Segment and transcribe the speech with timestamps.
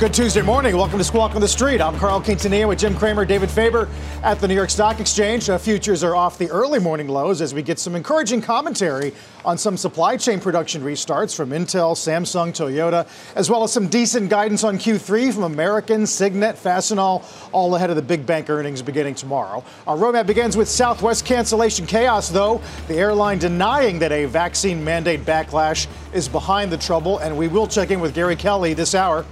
[0.00, 0.78] Good Tuesday morning.
[0.78, 1.82] Welcome to Squawk on the Street.
[1.82, 3.86] I'm Carl Quintanilla with Jim Cramer, David Faber
[4.22, 5.50] at the New York Stock Exchange.
[5.50, 9.12] Uh, futures are off the early morning lows as we get some encouraging commentary
[9.44, 14.30] on some supply chain production restarts from Intel, Samsung, Toyota, as well as some decent
[14.30, 19.16] guidance on Q3 from American, Signet, Fastenal, all ahead of the big bank earnings beginning
[19.16, 19.62] tomorrow.
[19.86, 22.62] Our roadmap begins with Southwest cancellation chaos, though.
[22.88, 27.66] The airline denying that a vaccine mandate backlash is behind the trouble, and we will
[27.66, 29.26] check in with Gary Kelly this hour.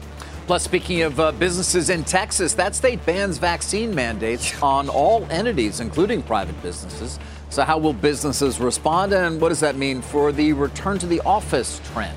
[0.48, 5.80] Plus, speaking of uh, businesses in Texas, that state bans vaccine mandates on all entities,
[5.80, 7.18] including private businesses.
[7.50, 11.20] So, how will businesses respond, and what does that mean for the return to the
[11.26, 12.16] office trend?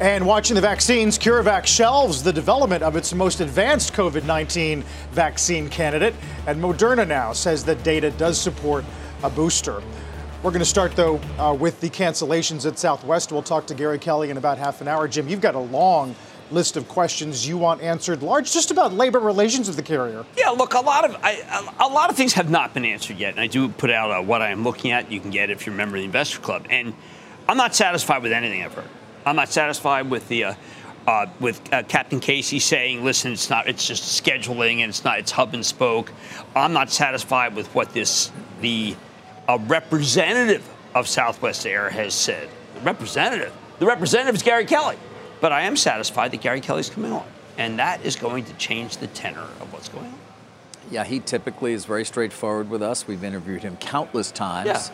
[0.00, 4.82] And watching the vaccines, CureVac shelves the development of its most advanced COVID 19
[5.12, 6.16] vaccine candidate.
[6.48, 8.84] And Moderna now says that data does support
[9.22, 9.80] a booster.
[10.42, 13.30] We're going to start, though, uh, with the cancellations at Southwest.
[13.30, 15.06] We'll talk to Gary Kelly in about half an hour.
[15.06, 16.16] Jim, you've got a long
[16.50, 20.24] list of questions you want answered, large, just about labor relations with the carrier.
[20.36, 23.30] Yeah, look, a lot of I, a lot of things have not been answered yet,
[23.30, 25.10] and I do put out uh, what I am looking at.
[25.10, 26.94] You can get if you're a member of the Investor Club, and
[27.48, 28.88] I'm not satisfied with anything I've heard.
[29.24, 30.44] I'm not satisfied with the.
[30.44, 30.54] Uh,
[31.06, 33.66] uh, with uh, Captain Casey saying, "Listen, it's not.
[33.66, 35.18] It's just scheduling, and it's not.
[35.18, 36.12] It's hub and spoke."
[36.54, 38.94] I'm not satisfied with what this the
[39.60, 42.48] representative of Southwest Air has said.
[42.74, 43.54] The representative.
[43.78, 44.96] The representative is Gary Kelly.
[45.40, 47.26] But I am satisfied that Gary Kelly's coming on.
[47.56, 50.18] And that is going to change the tenor of what's going on.
[50.90, 53.06] Yeah, he typically is very straightforward with us.
[53.06, 54.66] We've interviewed him countless times.
[54.66, 54.88] Yeah.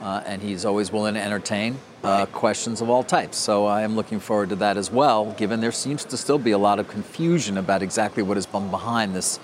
[0.00, 3.36] Uh, and he's always willing to entertain uh, questions of all types.
[3.36, 6.52] So I am looking forward to that as well, given there seems to still be
[6.52, 9.40] a lot of confusion about exactly what has been behind this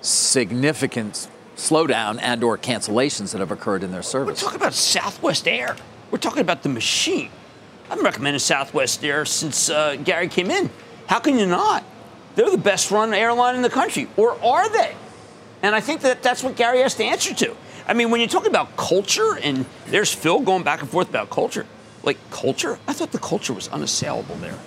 [0.00, 4.42] significant slowdown and or cancellations that have occurred in their service.
[4.42, 5.76] We're talking about Southwest Air.
[6.10, 7.30] We're talking about the machine.
[7.94, 10.68] I've recommended Southwest Air since uh, Gary came in.
[11.06, 11.84] How can you not?
[12.34, 14.96] They're the best run airline in the country, or are they?
[15.62, 17.56] And I think that that's what Gary has to answer to.
[17.86, 21.30] I mean, when you're talking about culture, and there's Phil going back and forth about
[21.30, 21.66] culture,
[22.02, 24.58] like culture, I thought the culture was unassailable there.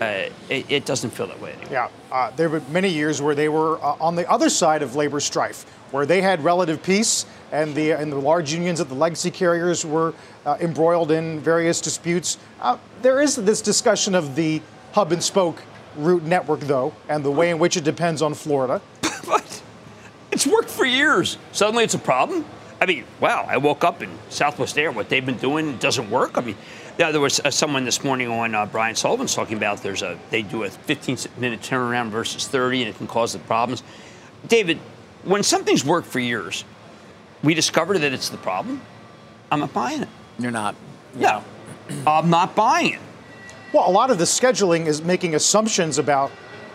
[0.00, 1.72] Uh, it, it, doesn't feel that way anymore.
[1.72, 4.94] Yeah, uh, there were many years where they were uh, on the other side of
[4.94, 8.94] labor strife, where they had relative peace, and the and the large unions at the
[8.94, 10.14] legacy carriers were
[10.46, 12.38] uh, embroiled in various disputes.
[12.60, 15.62] Uh, there is this discussion of the hub and spoke
[15.96, 18.80] route network, though, and the way in which it depends on Florida.
[19.26, 19.62] but
[20.30, 21.38] it's worked for years.
[21.50, 22.44] Suddenly it's a problem.
[22.80, 24.92] I mean, wow, I woke up in Southwest Air.
[24.92, 26.38] What they've been doing doesn't work.
[26.38, 26.56] I mean,
[26.98, 30.18] yeah, there was uh, someone this morning on uh, Brian Sullivan's talking about there's a
[30.30, 33.84] they do a 15 minute turnaround versus 30, and it can cause the problems.
[34.48, 34.78] David,
[35.22, 36.64] when something's worked for years,
[37.44, 38.80] we discover that it's the problem.
[39.50, 40.08] I'm not buying it.
[40.40, 40.74] You're not.
[41.14, 41.44] No,
[42.06, 43.00] I'm not buying it.
[43.72, 46.32] Well, a lot of the scheduling is making assumptions about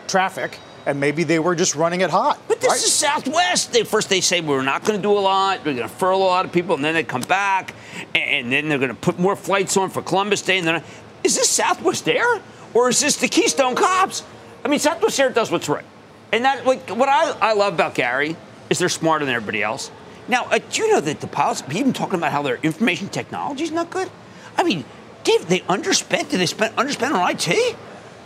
[0.07, 2.39] traffic, and maybe they were just running it hot.
[2.47, 2.77] But this right?
[2.77, 3.71] is Southwest.
[3.71, 5.59] They, first, they say we're not going to do a lot.
[5.59, 7.73] We're going to furlough a lot of people, and then they come back,
[8.13, 10.57] and, then they're going to put more flights on for Columbus Day.
[10.59, 10.83] And then,
[11.23, 12.41] is this Southwest Air,
[12.73, 14.23] or is this the Keystone Cops?
[14.63, 15.85] I mean, Southwest Air does what's right,
[16.31, 18.35] and that like what I, I love about Gary
[18.69, 19.91] is they're smarter than everybody else.
[20.27, 23.63] Now, uh, do you know that the pilots, even talking about how their information technology
[23.63, 24.09] is not good?
[24.57, 24.85] I mean,
[25.23, 26.29] Dave, they underspent.
[26.29, 27.75] Did they spend underspend on IT?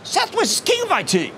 [0.04, 1.32] Southwest is king of IT.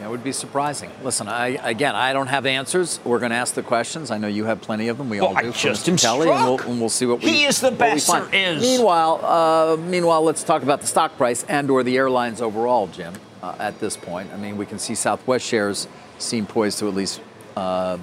[0.00, 0.90] That would be surprising.
[1.02, 3.00] Listen, I, again, I don't have answers.
[3.04, 4.12] We're going to ask the questions.
[4.12, 5.10] I know you have plenty of them.
[5.10, 5.48] We well, all do.
[5.48, 7.30] I just Kelly, and we'll, and we'll, see what we.
[7.30, 8.62] He is the best there is.
[8.62, 13.14] Meanwhile, uh, meanwhile, let's talk about the stock price and/or the airlines overall, Jim.
[13.42, 15.88] Uh, at this point, I mean, we can see Southwest shares
[16.18, 17.20] seem poised to at least
[17.56, 17.98] uh,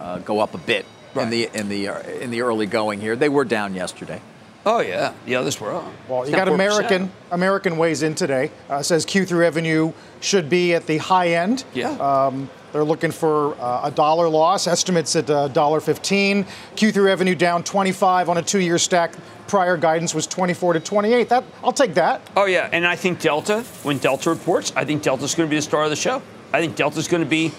[0.00, 1.24] uh, go up a bit right.
[1.24, 3.16] in the in the uh, in the early going here.
[3.16, 4.20] They were down yesterday.
[4.68, 5.84] Oh yeah, the others were up.
[6.08, 7.12] Well, you got American.
[7.30, 8.50] American weighs in today.
[8.68, 11.62] Uh, says Q3 revenue should be at the high end.
[11.72, 11.90] Yeah.
[11.92, 14.66] Um, they're looking for uh, a dollar loss.
[14.66, 16.44] Estimates at uh, dollar fifteen.
[16.74, 19.14] Q3 revenue down 25 on a two-year stack.
[19.46, 21.28] Prior guidance was 24 to 28.
[21.28, 22.20] That I'll take that.
[22.36, 23.62] Oh yeah, and I think Delta.
[23.84, 26.20] When Delta reports, I think Delta's going to be the star of the show.
[26.52, 27.52] I think Delta's going to be,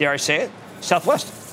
[0.00, 0.50] dare I say it,
[0.80, 1.43] Southwest.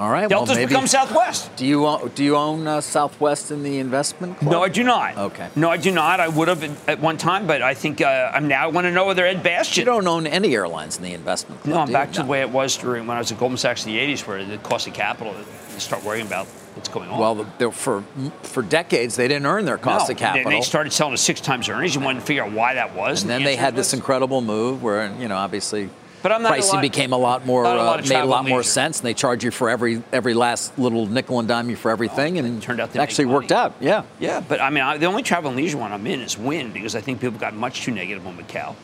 [0.00, 0.30] All right.
[0.30, 1.54] Delta's well, maybe, become Southwest.
[1.56, 4.38] Do you own, do you own uh, Southwest in the investment?
[4.38, 4.50] Club?
[4.50, 5.18] No, I do not.
[5.18, 5.46] Okay.
[5.54, 6.20] No, I do not.
[6.20, 8.64] I would have at one time, but I think uh, I'm now.
[8.64, 9.82] I want to know whether Ed Bastian.
[9.82, 11.74] You don't own any airlines in the investment club.
[11.74, 12.14] No, I'm back you?
[12.14, 14.26] to the way it was during when I was at Goldman Sachs in the '80s,
[14.26, 15.34] where the cost of capital.
[15.74, 17.18] You start worrying about what's going on.
[17.18, 18.02] Well, for
[18.42, 20.50] for decades they didn't earn their cost no, of capital.
[20.50, 21.94] They, they started selling at six times earnings.
[21.94, 23.20] You wanted to figure out why that was.
[23.20, 25.90] and then the they had this incredible move where you know obviously.
[26.22, 28.24] But I'm not a pricing lot- became a lot more a lot uh, made a
[28.24, 28.70] lot more leisure.
[28.70, 31.90] sense, and they charge you for every every last little nickel and dime you for
[31.90, 33.74] everything, and it turned out to actually worked out.
[33.80, 34.02] Yeah.
[34.18, 36.72] Yeah, but I mean, I, the only travel and leisure one I'm in is Wynn
[36.72, 38.74] because I think people got much too negative on Macau.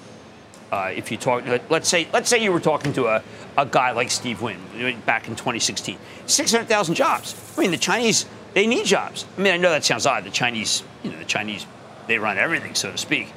[0.72, 3.22] Uh, if you talk, let- let's say, let's say you were talking to a,
[3.56, 4.58] a guy like Steve Wynn
[5.06, 5.96] back in 2016,
[6.26, 7.36] 600,000 jobs.
[7.56, 9.26] I mean, the Chinese they need jobs.
[9.36, 10.24] I mean, I know that sounds odd.
[10.24, 11.66] The Chinese, you know, the Chinese
[12.06, 13.32] they run everything, so to speak.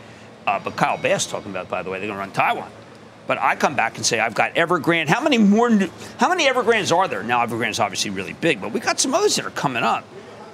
[0.48, 2.72] Uh, but Kyle Bass talking about, by the way, they're going to run Taiwan.
[3.30, 5.08] But I come back and say I've got Evergrande.
[5.08, 5.70] How many more?
[5.70, 5.88] New,
[6.18, 7.46] how many Evergrandes are there now?
[7.46, 10.04] Evergrande's obviously really big, but we got some others that are coming up.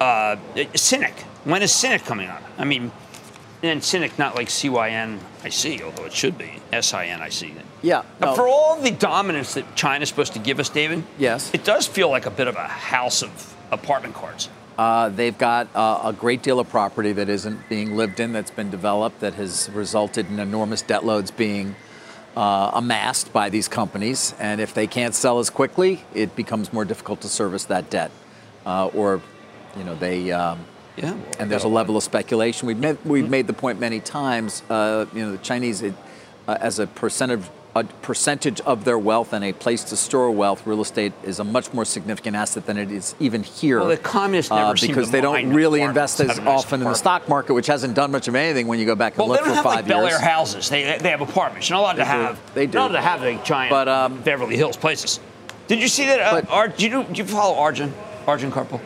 [0.01, 0.35] Uh,
[0.73, 1.13] Sinic.
[1.45, 2.43] When is Sinic coming up?
[2.57, 2.91] I mean,
[3.63, 7.05] and Sinic not like C Y N I C, although it should be S I
[7.05, 7.53] N I C.
[7.81, 8.03] Yeah.
[8.19, 8.35] No.
[8.35, 11.05] For all the dominance that China's supposed to give us, David.
[11.17, 11.53] Yes.
[11.53, 14.49] It does feel like a bit of a house of apartment cards.
[14.77, 18.51] Uh, they've got uh, a great deal of property that isn't being lived in, that's
[18.51, 21.77] been developed, that has resulted in enormous debt loads being
[22.35, 24.33] uh, amassed by these companies.
[24.39, 28.11] And if they can't sell as quickly, it becomes more difficult to service that debt.
[28.65, 29.21] Uh, or,
[29.77, 30.31] you know, they.
[30.31, 30.59] Um,
[30.97, 31.13] Yeah.
[31.39, 32.67] and there's a level of speculation.
[32.67, 34.63] We've made, we've made the point many times.
[34.69, 35.93] Uh, you know, the Chinese, it,
[36.47, 37.43] uh, as a percentage
[37.75, 41.43] a percentage of their wealth and a place to store wealth, real estate is a
[41.43, 43.79] much more significant asset than it is even here.
[43.79, 46.59] Well, the communists never uh, because to they don't really invest as Have a nice
[46.63, 49.13] often in the stock market, which hasn't done much of anything when you go back
[49.13, 50.07] and Well, look they for have five like Bel.
[50.07, 50.69] Air houses.
[50.69, 51.69] They, they have apartments.
[51.69, 52.09] You're not allowed to They do.
[52.09, 52.53] have.
[52.53, 52.77] They do.
[52.77, 55.19] Not allowed to have like giant But, um, Beverly Hills places.
[55.67, 56.21] Did you see that?
[56.21, 57.93] Uh, But- Ar- do you do you follow Arjun?
[58.25, 58.79] Arjun Kharpal,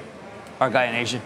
[0.60, 1.22] our guy in Asia.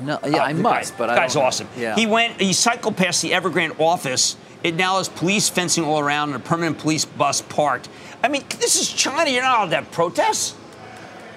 [0.00, 1.68] No, yeah, Uh, I must, guy, but I guy's awesome.
[1.76, 1.94] Yeah.
[1.94, 2.40] He went.
[2.40, 4.36] He cycled past the Evergrande office.
[4.62, 7.88] It now has police fencing all around and a permanent police bus parked.
[8.22, 9.30] I mean, this is China.
[9.30, 10.52] You're not allowed to have protests.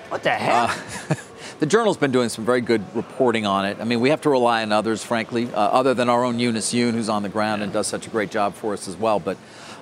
[0.10, 0.68] What the hell?
[1.10, 1.16] Uh,
[1.58, 3.78] The Journal's been doing some very good reporting on it.
[3.80, 6.74] I mean, we have to rely on others, frankly, uh, other than our own Eunice
[6.74, 9.22] Yoon, who's on the ground and does such a great job for us as well.
[9.22, 9.38] But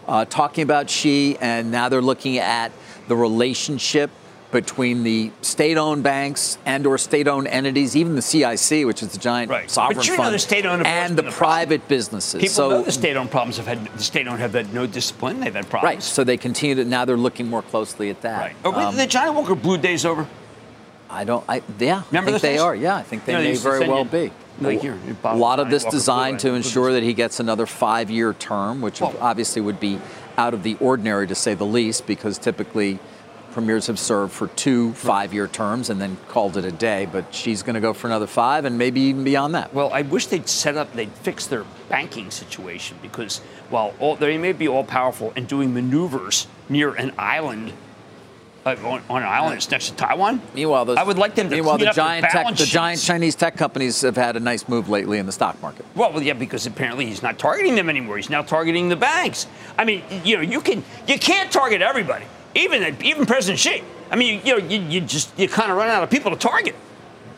[0.07, 2.71] uh, talking about Xi, and now they're looking at
[3.07, 4.11] the relationship
[4.53, 9.69] between the state-owned banks and/or state-owned entities, even the CIC, which is the giant Right.
[9.69, 11.37] sovereign But you know fund, the state-owned and the the problem.
[11.37, 12.39] private businesses.
[12.41, 15.41] People so, know the state-owned problems have had the state-owned have had no discipline.
[15.41, 15.95] They've had problems.
[15.95, 16.03] right.
[16.03, 18.39] So they continue to now they're looking more closely at that.
[18.39, 18.55] Right.
[18.63, 20.27] Are we, Um, the Johnnie Walker Blue Days over?
[21.09, 21.43] I don't.
[21.49, 22.03] I yeah.
[22.11, 22.61] Remember I think they days?
[22.61, 22.75] are.
[22.75, 24.31] Yeah, I think they You know, may very well you- be.
[24.61, 27.13] like, a here, you a lot of this Walker designed Blue to ensure that he
[27.13, 29.99] gets another five-year term, which Well- obviously would be
[30.37, 32.99] out of the ordinary to say the least, because typically
[33.53, 37.07] premiers have served for two five-year terms and then called it a day.
[37.09, 39.73] But Xi's going to go for another five, and maybe even beyond that.
[39.73, 43.39] Well, I wish they'd set up, they'd fix their banking situation because
[43.69, 47.71] while all, they may be all powerful and doing maneuvers near an island,
[48.65, 50.41] uh, on, on an island that's next to Taiwan.
[50.55, 53.01] Meanwhile, those, I would like them to meanwhile the giant tech, balance the giant.
[53.01, 55.85] Chinese tech companies have had a nice move lately in the stock market.
[55.95, 58.15] Well, well, yeah, because apparently he's not targeting them anymore.
[58.17, 59.47] He's now targeting the banks.
[59.77, 63.83] I mean, you know, you can you can't target everybody, even even President Xi.
[64.11, 66.31] I mean, you, you know, you, you just you kind of run out of people
[66.31, 66.75] to target.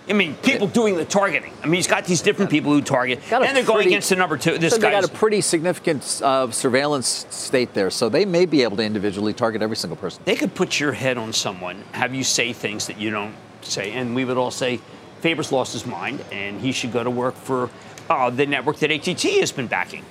[0.07, 1.51] I mean, people doing the targeting.
[1.63, 4.37] I mean, he's got these different people who target, and they're going against the number
[4.37, 4.57] two.
[4.59, 8.61] This so they got a pretty significant uh, surveillance state there, so they may be
[8.61, 10.21] able to individually target every single person.
[10.25, 13.93] they could put your head on someone, have you say things that you don't say,
[13.93, 14.79] and we would all say,
[15.21, 17.71] Faber's lost his mind, and he should go to work for
[18.09, 20.03] uh, the network that AT&T has been backing.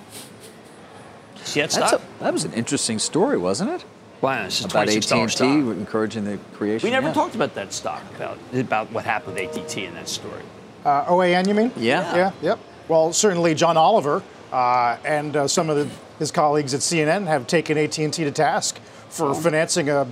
[1.44, 2.02] See that stuff?
[2.20, 3.84] a, that was an interesting story, wasn't it?
[4.24, 5.40] Wow, it's a About AT&T stock.
[5.42, 6.86] encouraging the creation.
[6.86, 7.12] We never yeah.
[7.12, 10.42] talked about that stock, about, about what happened with AT&T in that story.
[10.82, 11.70] Uh, OAN, you mean?
[11.76, 12.16] Yeah.
[12.16, 12.58] Yeah, yep.
[12.88, 15.88] Well, certainly John Oliver uh, and uh, some of the,
[16.18, 18.78] his colleagues at CNN have taken AT&T to task
[19.10, 19.34] for Oh.
[19.34, 20.06] financing a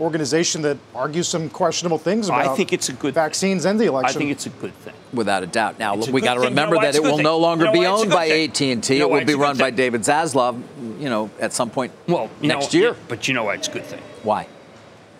[0.00, 3.24] organization that argues some questionable things I about think it's a good thing.
[3.24, 4.16] vaccines and the election.
[4.16, 4.94] I think it's a good thing.
[5.12, 5.78] Without a doubt.
[5.78, 6.50] Now It's we got to thing.
[6.50, 7.24] You know remember that it will thing?
[7.24, 8.50] no longer You know be why it's a owned by thing?
[8.76, 8.94] AT&T.
[8.94, 9.76] You know it will be run by thing?
[9.76, 10.62] David Zaslav.
[11.00, 12.88] You know, at some point Well, next know, year.
[12.90, 14.02] yeah, but you know why it's a good thing?
[14.22, 14.46] Why?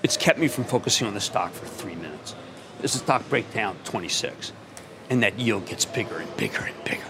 [0.02, 2.34] It's kept me from focusing on the stock for three minutes.
[2.80, 4.52] This is stock breakdown 26,
[5.10, 7.02] and that yield gets bigger and bigger and bigger.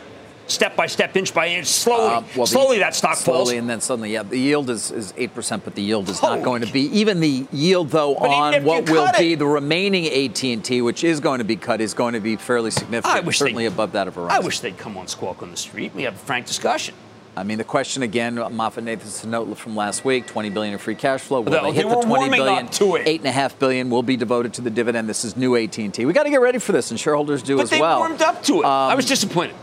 [0.49, 3.53] Step by step, inch by inch, slowly, Uh, well, the- slowly that stock slowly, falls.
[3.53, 6.37] and then suddenly, yeah, the yield is is eight percent, but the yield is Holy
[6.37, 9.47] not going to be even the yield though But on what will cut be the
[9.47, 12.71] remaining AT and T, which is going to be cut, is going to be fairly
[12.71, 13.15] significant.
[13.15, 14.31] I wish certainly they- above that of Verizon.
[14.31, 15.93] I wish they'd come on Squawk on the Street.
[15.95, 16.95] We have a frank discussion.
[17.37, 20.95] I mean, the question again, Moffett Nathanson note from last week: 20 billion in free
[20.97, 21.41] cash flow.
[21.43, 22.69] Will They- they they hit the were 20 warming billion?
[22.69, 23.07] to it.
[23.07, 25.09] Eight and a half billion will be devoted to the dividend.
[25.09, 26.05] This is new AT&T.
[26.07, 27.99] We got to get ready for this, and shareholders do But as they well.
[27.99, 28.65] warmed up to it.
[28.65, 29.55] I Um, was disappointed.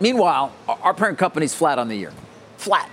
[0.00, 2.12] Meanwhile, our parent company's flat on the year.
[2.56, 2.88] Flat.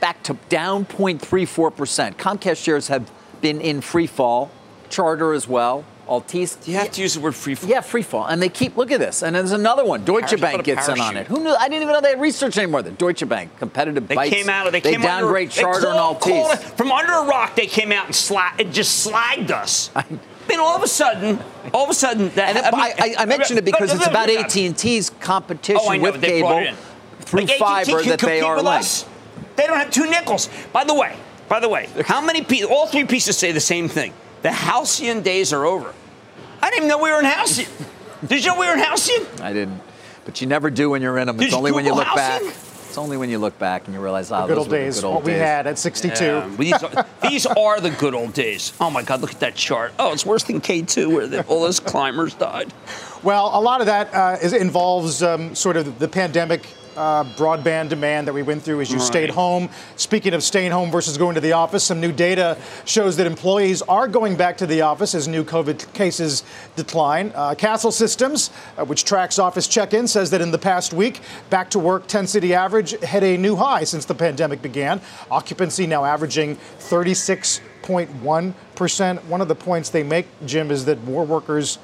[0.00, 2.16] Back to down 0.34%.
[2.16, 4.50] Comcast shares have been in free fall.
[4.88, 5.84] Charter as well.
[6.08, 6.66] Altice.
[6.66, 7.54] You have to use the word free.
[7.54, 7.70] fall?
[7.70, 8.26] Yeah, free fall.
[8.26, 9.22] And they keep, look at this.
[9.22, 10.04] And there's another one.
[10.04, 11.28] Deutsche Parachute, Bank gets in on it.
[11.28, 11.50] Who knew?
[11.54, 12.82] I didn't even know they had research anymore.
[12.82, 14.34] The Deutsche Bank, competitive They bites.
[14.34, 16.46] came out of they, they came under- downgrade they Charter called- and Altice.
[16.58, 17.54] called from under a rock.
[17.54, 19.90] They came out and sla- and just slagged us.
[19.94, 20.04] I
[20.50, 21.38] mean, all of a sudden,
[21.72, 24.28] all of a sudden, that And it- I, I, I mention it because it's about
[24.28, 26.66] AT&T's competition Oh, with cable
[27.20, 29.06] through Like, fiber that they are with us.
[29.56, 30.48] They don't have two nickels.
[30.72, 31.16] By the way,
[31.48, 32.66] by the way, how many pieces?
[32.70, 34.12] All three pieces say the same thing.
[34.42, 35.94] The halcyon days are over.
[36.62, 37.68] I didn't even know we were in halcyon.
[38.26, 39.26] Did you know we were in halcyon?
[39.42, 39.80] I didn't.
[40.24, 41.36] But you never do when you're in them.
[41.36, 42.42] Did It's you only when you look back.
[42.90, 42.92] Housing?
[42.92, 44.84] It's only when you look back and you realize, ah, Good those old were the
[44.84, 46.24] days, good old what we had at 62.
[46.24, 48.72] Yeah, these, are, these are the good old days.
[48.80, 49.92] Oh my God, look at that chart.
[49.98, 52.72] Oh, it's worse than K2 where the, all those climbers died.
[53.22, 56.66] Well, a lot of that uh, is, involves um, sort of the pandemic
[56.96, 59.68] uh, broadband demand that we went through as you stayed home.
[59.96, 63.82] Speaking of staying home versus going to the office, some new data shows that employees
[63.82, 66.42] are going back to the office as new COVID cases
[66.76, 67.32] decline.
[67.34, 71.70] Uh, Kastle Systems, uh, which tracks office check-in, says that in the past week, back
[71.70, 75.00] to work 10 city average hit a new high since the pandemic began.
[75.30, 79.24] Occupancy now averaging 36.1%.
[79.24, 81.78] One of the points they make, Jim, is that more workers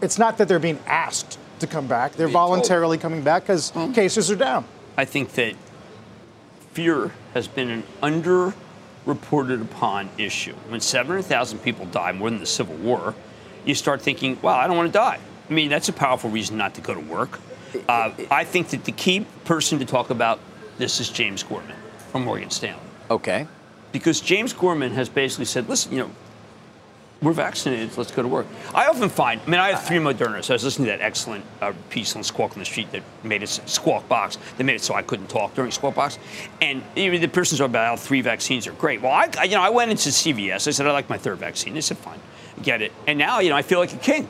[0.00, 2.12] it's not that they're being asked to come back.
[2.12, 4.64] They're voluntarily coming back because cases are down.
[4.96, 5.54] I think that
[6.72, 10.54] fear has been an underreported upon issue.
[10.68, 13.14] When 700,000 people die more than the Civil War,
[13.64, 15.18] you start thinking, wow, I don't want to die.
[15.48, 17.38] I mean, that's a powerful reason not to go to work.
[17.88, 20.40] Uh, I think that the key person to talk about
[20.78, 21.76] this is James Gorman
[22.10, 22.80] from Morgan Stanley.
[23.10, 23.46] Okay.
[23.92, 26.10] Because James Gorman has basically said, listen, you know,
[27.22, 28.46] we're vaccinated, let's go to work.
[28.74, 31.00] I often find, I mean, I have three Moderna, so I was listening to that
[31.00, 34.74] excellent uh, piece on Squawk on the Street that made it Squawk Box, that made
[34.74, 36.18] it so I couldn't talk during Squawk Box.
[36.60, 39.00] And you know, the person's talking about how three vaccines are great.
[39.00, 41.72] Well, I, you know, I went into CVS, I said, I like my third vaccine.
[41.72, 42.20] They said, fine,
[42.62, 42.92] get it.
[43.06, 44.28] And now, you know, I feel like a king.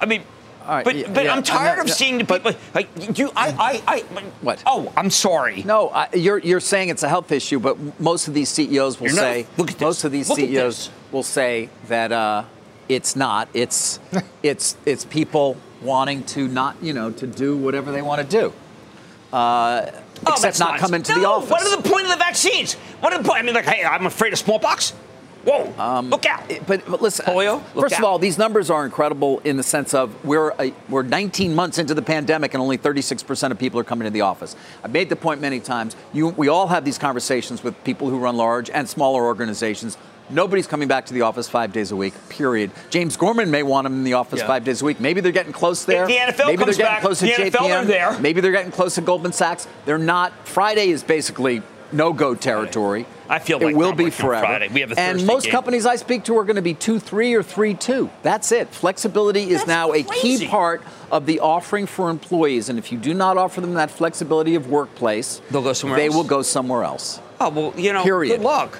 [0.00, 0.22] I mean,
[0.68, 3.82] right, but, yeah, but yeah, I'm tired not- of seeing the people, like, you, I,
[3.86, 4.00] I, I,
[4.40, 4.62] What?
[4.66, 5.62] Oh, I'm sorry.
[5.64, 9.08] No, I, you're you're saying it's a health issue, but most of these CEOs will
[9.08, 9.82] You're not- say look at this.
[9.86, 12.44] most of these Look CEOs will say that uh,
[12.88, 13.48] it's not.
[13.54, 13.98] It's
[14.42, 18.52] it's it's people wanting to not you know to do whatever they want to do,
[19.32, 19.90] uh,
[20.26, 20.80] Oh, except not nice.
[20.80, 21.50] come into no, the office.
[21.50, 22.74] What are the point of the vaccines?
[23.00, 23.40] What are the point?
[23.40, 24.94] I mean, like, hey, I'm afraid of smallpox.
[25.44, 26.42] Whoa, um, look out!
[26.66, 27.60] But, but listen, Polio?
[27.60, 30.72] Uh, look first of all, these numbers are incredible in the sense of we're a,
[30.88, 34.22] we're 19 months into the pandemic and only 36% of people are coming to the
[34.22, 34.56] office.
[34.82, 35.96] I've made the point many times.
[36.12, 39.96] You, we all have these conversations with people who run large and smaller organizations.
[40.30, 42.14] Nobody's coming back to the office five days a week.
[42.30, 42.70] Period.
[42.88, 44.46] James Gorman may want them in the office Yeah.
[44.46, 44.98] five days a week.
[44.98, 46.06] Maybe they're getting close there.
[46.06, 48.18] the NFL Maybe comes they're getting back, close to the NFL are there.
[48.20, 49.68] Maybe they're getting close to Goldman Sachs.
[49.84, 50.32] They're not.
[50.48, 51.60] Friday is basically
[51.92, 53.06] no-go territory.
[53.28, 54.44] I feel it like will be forever.
[54.46, 54.68] Friday.
[54.68, 55.52] We have a and most game.
[55.52, 58.10] companies I speak to are going to be two three or three two.
[58.22, 58.68] That's it.
[58.68, 62.68] Flexibility is That's now a key part of the offering for employees.
[62.68, 66.06] And if you do not offer them that flexibility of workplace, They'll go somewhere They
[66.06, 66.14] else?
[66.16, 67.20] will go somewhere else.
[67.40, 68.36] Oh well, you know, Period.
[68.38, 68.78] good luck.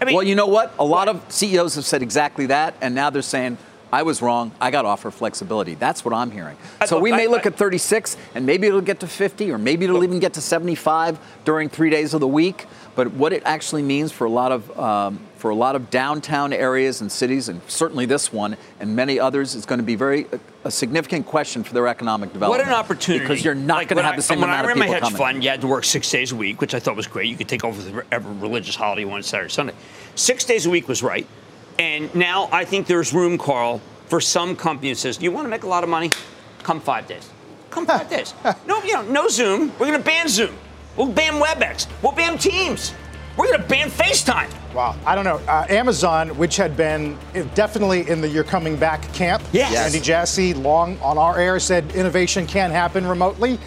[0.00, 0.72] I mean, well, you know what?
[0.78, 1.16] A lot What?
[1.16, 3.58] of CEOs have said exactly that, and now they're saying.
[3.92, 4.52] I was wrong.
[4.60, 5.74] I got offer flexibility.
[5.74, 6.56] That's what I'm hearing.
[6.80, 9.50] I- So we I- may look I- at 36, and maybe it'll get to 50,
[9.50, 12.66] or maybe it'll even get to 75 during three days of the week.
[12.96, 16.52] But what it actually means for a lot of um, for a lot of downtown
[16.52, 20.26] areas and cities, and certainly this one and many others, is going to be very
[20.32, 22.66] a, a significant question for their economic development.
[22.66, 23.24] What an opportunity!
[23.24, 24.88] Because you're not Like, going to have the same when amount I of ran people
[24.88, 25.18] my hedge coming.
[25.18, 27.28] fund, you had to work six days a week, which I thought was great.
[27.28, 29.72] You could take over whatever religious holiday one Saturday, Sunday.
[30.14, 31.26] Six days a week was right.
[31.80, 35.46] And now I think there's room, Carl, for some company that says, do "You want
[35.46, 36.10] to make a lot of money?
[36.62, 37.30] Come five days.
[37.70, 38.34] Come five days.
[38.66, 39.72] No, you know, no Zoom.
[39.78, 40.54] We're going to ban Zoom.
[40.94, 41.86] We'll ban WebEx.
[42.02, 42.92] We'll ban Teams.
[43.38, 44.50] We're going to ban FaceTime.
[44.74, 45.36] Wow, I don't know.
[45.48, 47.16] Uh, Amazon, which had been
[47.54, 49.72] definitely in the "you're coming back" camp, Yes.
[49.72, 49.86] Yes.
[49.86, 53.58] Andy Jassy, long on our air, said innovation can happen remotely.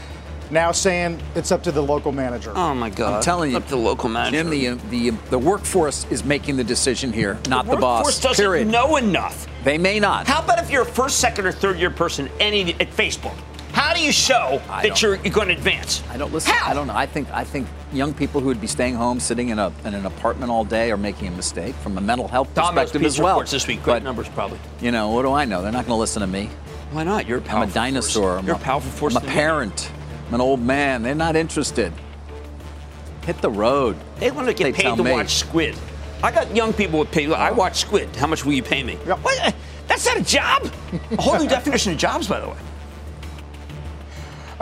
[0.53, 2.53] Now saying it's up to the local manager.
[2.55, 3.15] Oh my God!
[3.15, 4.37] I'm telling you, up to the local manager.
[4.37, 8.01] Jim, the, the the workforce is making the decision here, not the, boss.
[8.05, 8.67] workforce doesn't period.
[8.67, 9.47] know enough.
[9.63, 10.27] They may not.
[10.27, 13.35] How about if you're a first, second, or third year person any at Facebook?
[13.71, 16.03] How do you show I that you're, you're going to advance?
[16.11, 16.53] I don't listen.
[16.53, 16.69] How?
[16.69, 16.95] I don't know.
[16.95, 19.95] I think I think young people who would be staying home, sitting in a in
[19.95, 23.17] an apartment all day, are making a mistake from a mental health Domino's perspective Pizza
[23.17, 23.35] as well.
[23.37, 23.81] reports this week.
[23.81, 24.59] Great But, numbers, probably.
[24.81, 25.63] You know, what do I know?
[25.63, 26.51] They're not going to listen to me.
[26.91, 27.27] Why not?
[27.27, 28.33] You're a I'm a dinosaur.
[28.33, 28.39] Force.
[28.41, 29.15] I'm You're a powerful force.
[29.15, 29.91] I'm a in the parent.
[30.33, 31.03] I'm an old man.
[31.03, 31.93] They're not interested.
[33.23, 33.95] Hit the road.
[34.17, 35.11] They want to get They paid to me.
[35.11, 35.75] watch Squid.
[36.23, 37.31] I got young people with pay.
[37.31, 38.15] I watch Squid.
[38.15, 38.97] How much will you pay me?
[39.05, 39.19] Yep.
[39.19, 39.53] What?
[39.85, 40.71] That's not a job.
[41.11, 42.55] a whole new definition of jobs, by the way.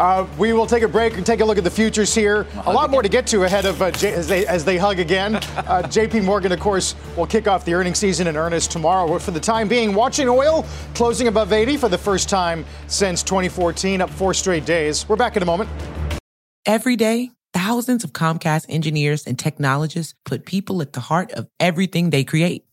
[0.02, 2.48] Uh, we will take a break and take a look at the futures here.
[2.66, 4.98] A lot more to get to ahead of uh, J- as, they, as they hug
[4.98, 5.36] again.
[5.36, 5.40] Uh,
[5.86, 9.08] JP Morgan, of course, will kick off the earnings season in earnest tomorrow.
[9.08, 10.66] But for the time being, watching oil
[10.96, 15.08] closing above 80 for the first time since 2014, up four straight days.
[15.08, 15.70] We're back in a moment.
[16.66, 22.10] Every day, thousands of Comcast engineers and technologists put people at the heart of everything
[22.10, 22.66] they create.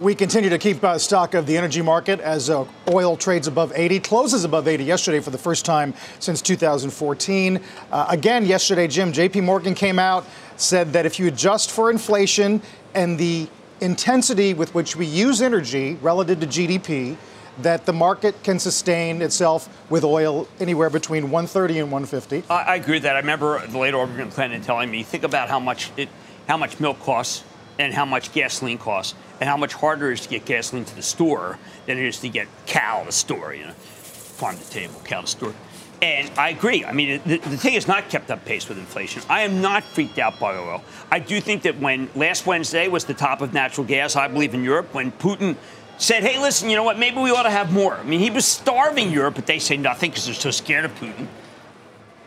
[0.00, 3.70] We continue to keep uh, stock of the energy market as uh, oil trades above
[3.74, 7.60] 80, closes above 80 yesterday for the first time since 2014.
[7.92, 10.24] Uh, again, yesterday, Jim, JP Morgan came out,
[10.56, 12.62] said that if you adjust for inflation
[12.94, 13.46] and the
[13.82, 17.18] intensity with which we use energy relative to GDP,
[17.58, 22.44] that the market can sustain itself with oil anywhere between 130 and 150.
[22.48, 23.16] I, I agree with that.
[23.16, 26.08] I remember the late Aubrey McClendon telling me, think about how much it,
[26.48, 27.44] how much milk costs
[27.78, 30.94] and how much gasoline costs and how much harder it is to get gasoline to
[30.94, 34.70] the store than it is to get cow to the store, you know, farm to
[34.70, 35.54] table, cow to store.
[36.02, 36.84] And I agree.
[36.84, 39.22] I mean, the, the thing has not kept up pace with inflation.
[39.28, 40.82] I am not freaked out by oil.
[41.10, 44.54] I do think that when last Wednesday was the top of natural gas, I believe
[44.54, 45.56] in Europe, when Putin
[45.98, 47.94] said, hey, listen, you know what, maybe we ought to have more.
[47.94, 50.94] I mean, he was starving Europe, but they say nothing because they're so scared of
[50.94, 51.26] Putin.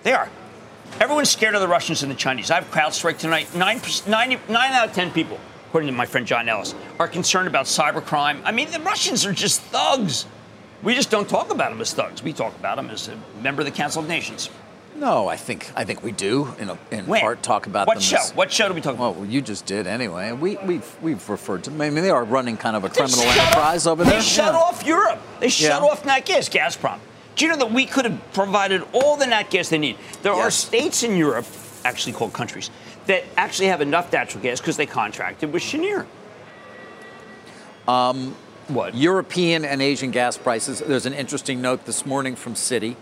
[0.03, 0.29] They are.
[0.99, 2.51] Everyone's scared of the Russians and the Chinese.
[2.51, 3.55] I have CrowdStrike tonight.
[3.55, 5.39] Nine, nine, nine out of ten people,
[5.73, 8.39] according to my friend John Ellis, are concerned about cybercrime.
[8.45, 10.27] I mean, the Russians are just thugs.
[10.83, 12.21] We just don't talk about them as thugs.
[12.21, 14.51] We talk about them as a member of the Council of Nations.
[14.95, 17.21] No, I think I think we do in, a, in When?
[17.21, 18.17] part talk about what them show?
[18.17, 19.15] as- what show do we talk about?
[19.15, 20.31] Well, you just did anyway.
[20.33, 21.71] We, we've we've referred to.
[21.71, 24.19] I mean, they are running kind of a criminal enterprise off, over there.
[24.19, 24.59] they shut Yeah.
[24.59, 25.19] off Europe.
[25.39, 25.87] They shut Yeah.
[25.89, 26.99] off nat gas, Gazprom.
[27.35, 29.97] Do you know that we could have provided all the nat gas they need?
[30.21, 31.47] There are states in Europe,
[31.83, 32.69] actually called countries,
[33.07, 36.05] that actually have enough natural gas because they contracted with Cheniere.
[37.87, 38.35] Um,
[38.69, 38.95] what?
[38.95, 40.79] European and Asian gas prices.
[40.79, 42.95] There's an interesting note this morning from Citi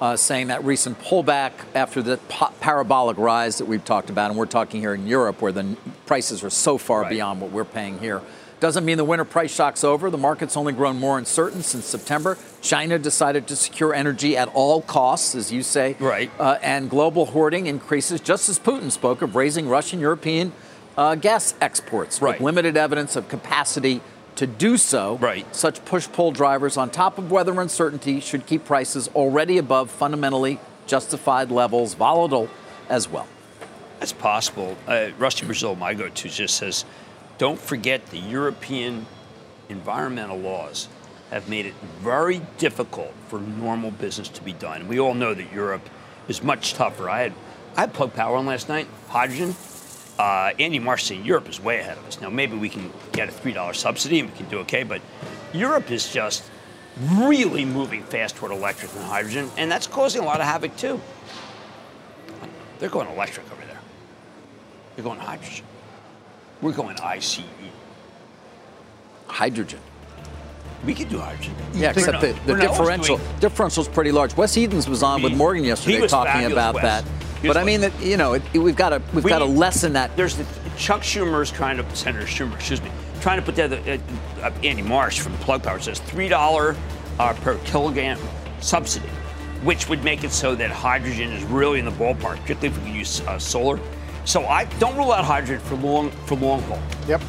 [0.00, 4.38] uh, saying that recent pullback after the pa- parabolic rise that we've talked about, and
[4.38, 7.10] we're talking here in Europe where the n- prices are so far Right.
[7.10, 8.20] beyond what we're paying here.
[8.64, 10.08] Doesn't mean the winter price shock's over.
[10.08, 12.38] The market's only grown more uncertain since September.
[12.62, 15.96] China decided to secure energy at all costs, as you say.
[16.00, 16.30] Right.
[16.38, 20.54] Uh, and global hoarding increases, just as Putin spoke of raising Russian European
[20.96, 22.36] uh, gas exports Right.
[22.36, 24.00] with limited evidence of capacity
[24.36, 25.18] to do so.
[25.18, 25.44] Right.
[25.54, 30.58] Such push pull drivers, on top of weather uncertainty, should keep prices already above fundamentally
[30.86, 32.48] justified levels, volatile
[32.88, 33.26] as well.
[34.00, 34.78] That's possible.
[34.88, 36.86] Uh, Rusty Braziel, my go to, just says
[37.38, 39.06] don't forget the European
[39.68, 40.88] environmental laws
[41.30, 44.86] have made it very difficult for normal business to be done.
[44.88, 45.88] We all know that Europe
[46.28, 47.10] is much tougher.
[47.10, 47.32] I had
[47.76, 49.54] I plug power on last night, hydrogen.
[50.16, 52.20] Uh, Andy Marsh saying Europe is way ahead of us.
[52.20, 55.02] Now maybe we can get a three dollar subsidy and we can do okay, but
[55.52, 56.44] Europe is just
[56.96, 61.00] really moving fast toward electric and hydrogen, and that's causing a lot of havoc too.
[62.78, 63.80] They're going electric over there.
[64.94, 65.64] They're going hydrogen.
[66.60, 67.40] We're going ICE.
[69.26, 69.80] Hydrogen.
[70.84, 71.54] We could do hydrogen.
[71.72, 74.36] Yeah, except not- the, the differential differential's pretty large.
[74.36, 77.04] Wes Edens was on with Morgan yesterday talking about that.
[77.40, 79.44] He But I mean that you know it, we've got to we've We got to
[79.44, 80.16] lessen that.
[80.16, 82.90] There's the Chuck Schumer's trying to Senator Schumer, excuse me,
[83.20, 86.76] trying to put together uh, uh, Andy Marsh from Plug Power says three dollar
[87.18, 88.18] uh, per kilogram
[88.60, 89.08] subsidy,
[89.62, 92.84] which would make it so that hydrogen is really in the ballpark, particularly if we
[92.90, 93.78] can use uh, solar.
[94.24, 96.78] So I don't rule out hydrogen for long for long haul.
[97.06, 97.22] Yep.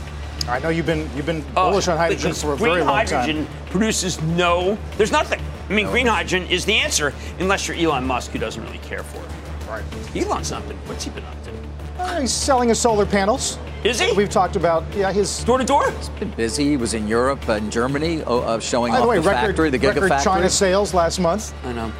[0.47, 3.25] I know you've been you've been bullish on hydrogen because for a very long time.
[3.25, 4.77] Green hydrogen produces no.
[4.97, 5.41] There's nothing.
[5.69, 9.03] I mean, green hydrogen is the answer, unless you're Elon Musk, who doesn't really care
[9.03, 9.67] for it.
[9.67, 9.83] Right.
[10.15, 10.77] Elon's not been.
[10.87, 11.51] What's he been up to?
[11.97, 13.57] Uh, he's selling his solar panels.
[13.83, 14.11] Is he?
[14.13, 15.43] We've talked about yeah his.
[15.43, 15.91] Door to door.
[15.91, 16.63] He's been busy.
[16.69, 19.47] He was in Europe and Germany uh, uh, showing By off the way, the record,
[19.47, 20.23] factory, the record Gigafactory.
[20.23, 21.91] China sales last month, I know.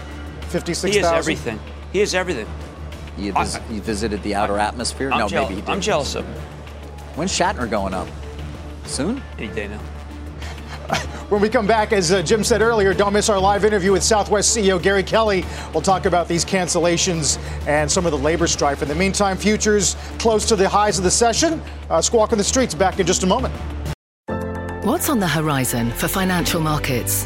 [0.50, 1.18] fifty-six He has thousand.
[1.18, 1.60] everything.
[1.92, 2.48] He has everything.
[3.18, 5.12] He, vis- he visited the outer atmosphere.
[5.12, 5.70] I'm, no, jeal- maybe he did.
[5.70, 6.34] I'm jealous of him.
[7.16, 8.08] When's Shatner going up?
[8.86, 9.22] Soon?
[9.38, 9.80] Any day now.
[11.30, 14.04] When we come back, as uh, Jim said earlier, don't miss our live interview with
[14.04, 15.44] Southwest CEO Gary Kelly.
[15.74, 18.84] We'll talk about these cancellations and some of the labor strife.
[18.84, 21.60] In the meantime, futures close to the highs of the session.
[21.90, 23.52] Uh, squawk on the streets back in just a moment.
[24.86, 27.26] What's on the horizon for financial markets?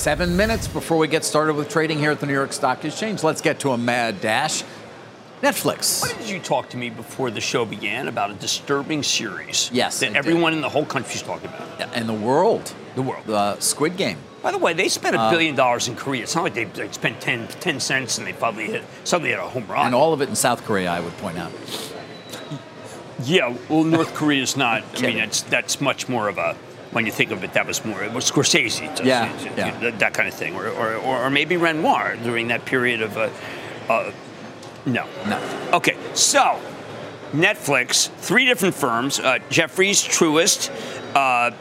[0.00, 3.22] Seven minutes before we get started with trading here at the New York Stock Exchange.
[3.22, 4.62] Let's get to a mad dash.
[5.42, 6.00] Netflix.
[6.00, 9.68] Why did you talk to me before the show began about a disturbing series?
[9.74, 10.16] Yes, That did.
[10.16, 11.68] everyone in the whole country's talking about.
[11.78, 12.72] Yeah, And the world.
[12.94, 13.24] The world.
[13.26, 14.16] The Squid Game.
[14.42, 16.22] By the way, they spent a Uh, billion dollars in Korea.
[16.22, 19.38] It's not like they, they spent 10, 10 cents and they probably hit suddenly hit
[19.38, 19.84] a home run.
[19.84, 21.52] And all of it in South Korea, I would point out.
[23.24, 24.82] Yeah, well, North Korea is not.
[24.96, 26.56] I mean, that's that's much more of a.
[26.92, 28.02] When you think of it, that was more.
[28.02, 29.78] It was Scorsese, Yeah, yeah.
[29.78, 33.16] that, that kind of thing, or, or, or, or maybe Renoir during that period of.
[33.16, 33.30] Uh,
[33.88, 34.12] uh,
[34.86, 35.06] no.
[35.26, 35.70] No.
[35.72, 36.60] Okay, so
[37.32, 40.70] Netflix, three different firms, uh, Jefferies, Truist,
[41.14, 41.54] uh,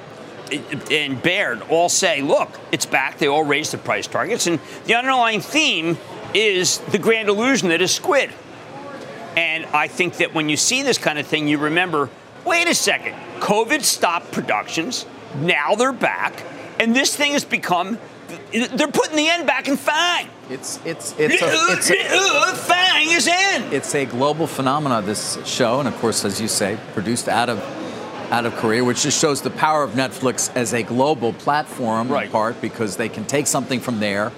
[0.89, 3.19] and Baird all say, look, it's back.
[3.19, 4.47] They all raised the price targets.
[4.47, 5.97] And the underlying theme
[6.33, 8.31] is the grand illusion that is squid.
[9.37, 12.09] And I think that when you see this kind of thing, you remember
[12.45, 15.05] wait a second, COVID stopped productions.
[15.35, 16.43] Now they're back.
[16.79, 17.97] And this thing has become,
[18.51, 20.27] they're putting the end back in Fang.
[20.49, 23.71] It's it's it's a, uh, it's a, uh, Fang is in.
[23.73, 25.05] it's a global phenomenon.
[25.05, 27.59] This show, and of course, as you say, produced out of
[28.31, 32.25] out of Korea, which just shows the power of Netflix as a global platform, Right.
[32.25, 34.31] in part because they can take something from there.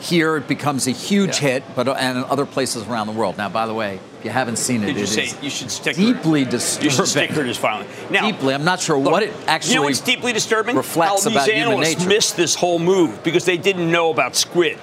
[0.00, 1.48] Here, it becomes a huge Yeah.
[1.60, 3.36] hit, but and in other places around the world.
[3.36, 5.50] Now, by the way, if you haven't seen it, Did you it say is you
[5.50, 6.90] should stick deeply You disturbing.
[6.90, 7.88] should stick her this filing.
[8.10, 9.72] Now, deeply, I'm not sure Look, what it actually.
[9.74, 10.76] You know what's deeply disturbing?
[10.76, 12.08] reflects How these about human analysts nature.
[12.08, 14.78] missed this whole move because they didn't know about squid.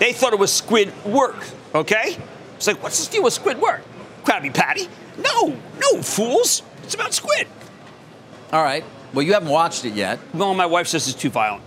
[0.00, 1.36] They thought it was squid work.
[1.74, 2.16] Okay?
[2.56, 3.82] It's like, what's this deal with Squidward?
[4.24, 4.88] Krabby Patty?
[5.18, 6.62] No, no, fools.
[6.82, 7.46] It's about squid.
[8.52, 8.84] All right.
[9.14, 11.62] Well, you haven't watched it yet, No, my wife says it's too violent.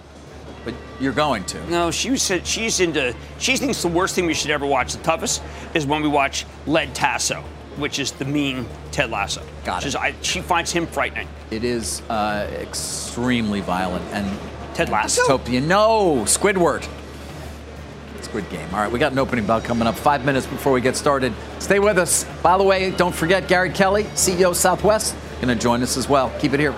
[1.01, 1.69] You're going to.
[1.69, 3.15] No, she said she's into.
[3.39, 5.41] She thinks the worst thing we should ever watch, the toughest,
[5.73, 7.43] is when we watch Led Tasso,
[7.77, 9.41] which is the mean Ted Lasso.
[9.65, 9.95] Got She it.
[9.95, 11.27] I, she finds him frightening.
[11.49, 14.39] It is uh, extremely violent and
[14.73, 15.21] Ted Lasso?
[15.23, 15.63] dystopian.
[15.63, 16.87] No, Squidward.
[18.21, 18.67] Squid Game.
[18.73, 21.33] All right, we got an opening bell coming up five minutes before we get started.
[21.59, 22.23] Stay with us.
[22.41, 26.31] By the way, don't forget Gary Kelly, CEO Southwest, going to join us as well.
[26.39, 26.73] Keep it here.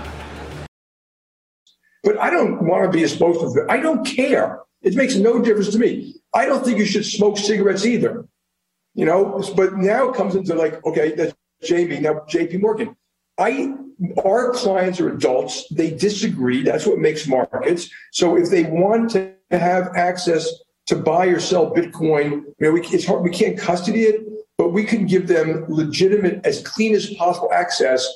[2.03, 3.53] But I don't want to be a spokesman.
[3.53, 4.59] For, I don't care.
[4.81, 6.15] It makes no difference to me.
[6.33, 8.27] I don't think you should smoke cigarettes either.
[8.95, 12.95] You know, but now it comes into like, okay, that's Jamie, now JP Morgan.
[13.39, 13.73] I
[14.23, 15.65] our clients are adults.
[15.69, 16.63] They disagree.
[16.63, 17.89] That's what makes markets.
[18.11, 20.51] So if they want to have access
[20.87, 23.23] to buy or sell Bitcoin, you know, we, it's hard.
[23.23, 24.25] We can't custody it,
[24.57, 28.07] but we can give them legitimate, as clean as possible access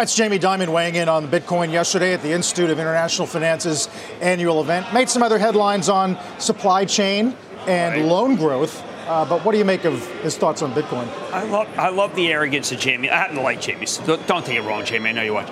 [0.00, 3.86] That's Jamie Dimon weighing in on Bitcoin yesterday at the Institute of International Finance's
[4.22, 4.94] annual event.
[4.94, 7.36] Made some other headlines on supply chain
[7.66, 8.04] and Right.
[8.06, 8.82] loan growth.
[9.06, 11.06] Uh, but what do you make of his thoughts on Bitcoin?
[11.34, 13.10] I love I love the arrogance of Jamie.
[13.10, 13.84] I happen to like Jamie.
[13.84, 15.10] So don't, take it wrong, Jamie.
[15.10, 15.50] I know you watch.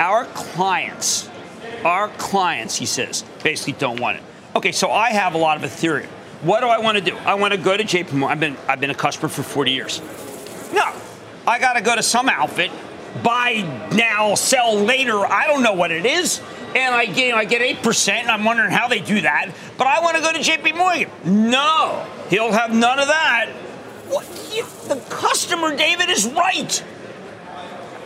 [0.00, 1.28] Our clients,
[1.84, 4.22] our clients, he says, basically don't want it.
[4.56, 6.06] Okay, so I have a lot of Ethereum.
[6.40, 7.14] What do I want to do?
[7.26, 8.32] I want to go to JP Morgan.
[8.32, 10.00] I've been I've been a customer for 40 years.
[10.72, 10.90] No,
[11.46, 12.70] I got to go to some outfit,
[13.22, 13.62] buy
[13.94, 15.18] now, sell later.
[15.18, 16.40] I don't know what it is.
[16.74, 19.54] And I get, I get 8%, and I'm wondering how they do that.
[19.78, 21.08] But I want to go to JP Morgan.
[21.50, 23.50] No, he'll have none of that.
[24.10, 24.26] What?
[24.52, 26.82] You, the customer, David, is right.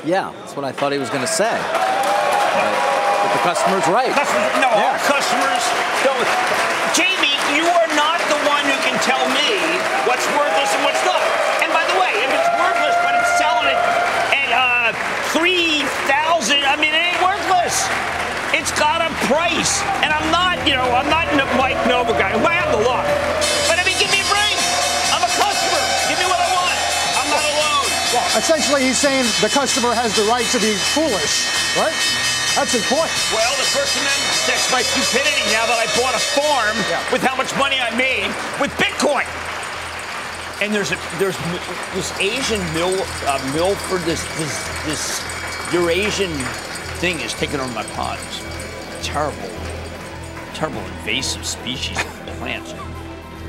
[0.04, 1.48] Yeah, that's what I thought he was going to say.
[1.48, 4.12] But the customer's right.
[4.12, 4.92] Customers, no, Yeah.
[4.94, 5.64] our customers
[6.04, 6.28] don't.
[6.92, 9.48] Jamie, you are not the one who can tell me
[10.04, 11.20] what's worthless and what's not.
[11.64, 13.80] And by the way, if it's worthless, but it's selling it
[14.36, 14.92] at uh,
[15.32, 17.16] three thousand, I mean, it
[17.68, 18.56] worthless.
[18.56, 22.32] It's got a price, and I'm not, you know, I'm not a Mike Nova guy.
[22.32, 23.04] I have the luck,
[23.68, 24.56] but I mean, give me a break.
[25.12, 25.82] I'm a customer.
[26.08, 26.76] Give me what I want.
[27.20, 27.88] I'm not alone.
[28.40, 31.44] Essentially, he's saying the customer has the right to be foolish,
[31.76, 31.92] right?
[32.56, 33.12] That's his point.
[33.36, 36.98] Well, the First Amendment protects my stupidity now that I bought a farm Yeah.
[37.12, 39.28] with how much money I made with Bitcoin.
[40.64, 41.38] And there's a there's
[41.94, 42.96] this Asian mill
[43.28, 44.56] uh, milfoil this this
[44.88, 45.22] this
[45.70, 46.32] Eurasian
[46.98, 48.42] thing is taking over my ponds.
[49.06, 49.48] Terrible,
[50.54, 52.06] terrible invasive species of
[52.38, 52.72] plants.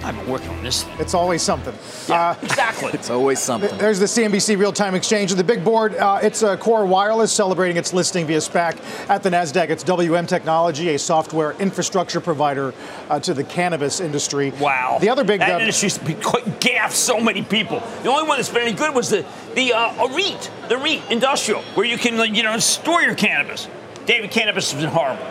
[0.04, 0.96] I've been working on this thing.
[1.00, 1.74] It's always something.
[2.08, 2.92] Yeah, Uh, exactly.
[2.94, 3.76] It's always something.
[3.78, 5.34] There's the CNBC real-time exchange.
[5.34, 8.78] The big board, uh, it's uh, KORE Wireless celebrating its listing via SPAC
[9.10, 9.70] at the Nasdaq.
[9.70, 12.74] It's WM Technology, a software infrastructure provider
[13.10, 14.52] uh, to the cannabis industry.
[14.60, 14.98] Wow.
[15.00, 17.82] The other big that industry's been quite gaffed so many people.
[18.04, 21.02] The only one that's been any good was the the uh, a REIT, the REIT
[21.10, 23.68] industrial, where you can you know store your cannabis.
[24.06, 25.24] David, cannabis has been horrible.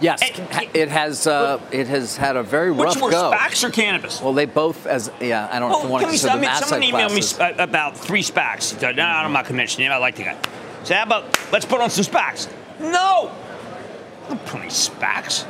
[0.00, 1.26] Yes, And- it has.
[1.26, 3.32] Uh, it has had a very Which rough were go.
[3.32, 4.20] SPACs or cannabis?
[4.20, 6.50] Well, they both, as yeah, I don't know Well, want to consider I them mean,
[6.50, 7.38] asset someone emailed me classes.
[7.40, 8.80] uh, about three SPACs.
[8.96, 9.92] No, I'm not going to mention them.
[9.92, 10.36] I like the guy.
[10.82, 12.48] So how about let's put on some SPACs?
[12.80, 13.30] No,
[14.28, 15.46] I'm not putting SPACs.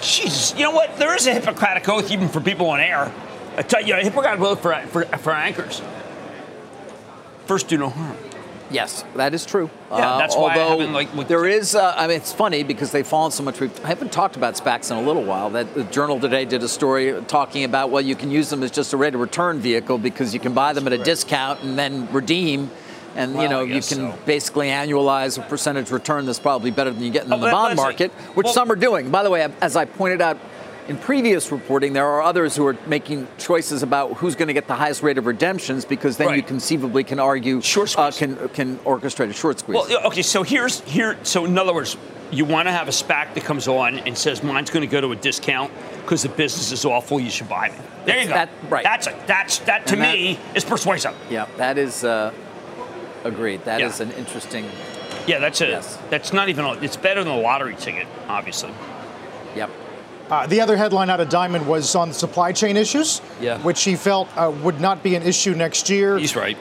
[0.00, 0.96] Jesus, you know what?
[0.96, 3.12] There is a Hippocratic oath even for people on air.
[3.56, 5.82] I tell you, a Hippocratic oath for, for, for anchors.
[7.46, 8.16] First, do no harm.
[8.72, 9.70] Yes, that is true.
[9.90, 12.90] Yeah, that's why I although haven't, like, there is, uh, I mean, it's funny because
[12.90, 13.60] they've fallen so much.
[13.60, 15.50] We've, I haven't talked about SPACs in a little while.
[15.50, 18.70] That the Journal today did a story talking about well, you can use them as
[18.70, 21.78] just a rate of return vehicle because you can buy them at a discount and
[21.78, 22.70] then redeem.
[23.14, 24.18] And you know you can so.
[24.24, 27.76] basically annualize a percentage return that's probably better than you get in Oh, the bond
[27.76, 29.10] market, which Well- some are doing.
[29.10, 30.38] By the way, as I pointed out
[30.88, 34.66] in previous reporting, there are others who are making choices about who's going to get
[34.66, 38.78] the highest rate of redemptions because then you conceivably can argue Short uh, can can
[38.78, 39.76] orchestrate a short squeeze.
[39.76, 40.22] Well, okay.
[40.22, 41.16] So here's here.
[41.22, 41.96] So in other words,
[42.30, 45.00] you want to have a SPAC that comes on and says mine's going to go
[45.00, 45.70] to a discount
[46.02, 47.20] because the business is awful.
[47.20, 47.76] You should buy me.
[48.04, 48.34] There you go.
[48.34, 48.82] That- right.
[48.82, 51.14] That's a, that's that to And me is persuasive.
[51.30, 52.32] Yeah, that is uh,
[53.24, 53.64] agreed.
[53.66, 54.06] That is Yeah.
[54.06, 54.68] an interesting.
[55.26, 55.98] Yeah, that's a Yes.
[56.10, 56.64] that's not even.
[56.64, 58.72] A, it's better than a lottery ticket, obviously.
[59.54, 59.70] Yep.
[60.32, 63.58] Uh, the other headline out of Dimon was on supply chain issues, Yeah.
[63.58, 66.16] which he felt uh, would not be an issue next year.
[66.16, 66.56] He's right.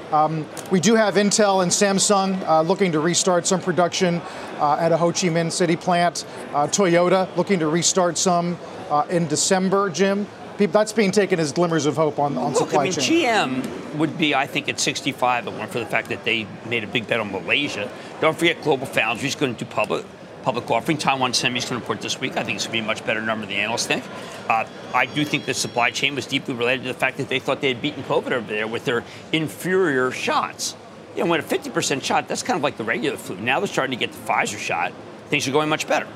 [0.69, 4.21] We do have Intel and Samsung uh, looking to restart some production
[4.60, 6.25] uh, at a Ho Chi Minh City plant.
[6.53, 8.57] Uh, Toyota looking to restart some
[8.89, 10.27] uh, in December, Jim.
[10.57, 13.23] That's being taken as glimmers of hope on, on Look, supply I mean, chain.
[13.63, 16.84] GM would be, I think, at 65, but one for the fact that they made
[16.84, 17.89] a big bet on Malaysia.
[18.19, 20.05] Don't forget, Global Foundries going to do public
[20.43, 20.97] public offering.
[20.97, 22.38] Taiwan Semi is going to report this week.
[22.38, 24.04] I think it's going to be a much better number than the analysts think.
[24.49, 27.39] Uh, I do think the supply chain was deeply related to the fact that they
[27.39, 30.75] thought they had beaten COVID over there with their inferior shots.
[31.15, 33.36] You know, when a 50% shot, that's kind of like the regular flu.
[33.38, 34.93] Now they're starting to get the Pfizer shot.
[35.30, 36.08] Things are going much better.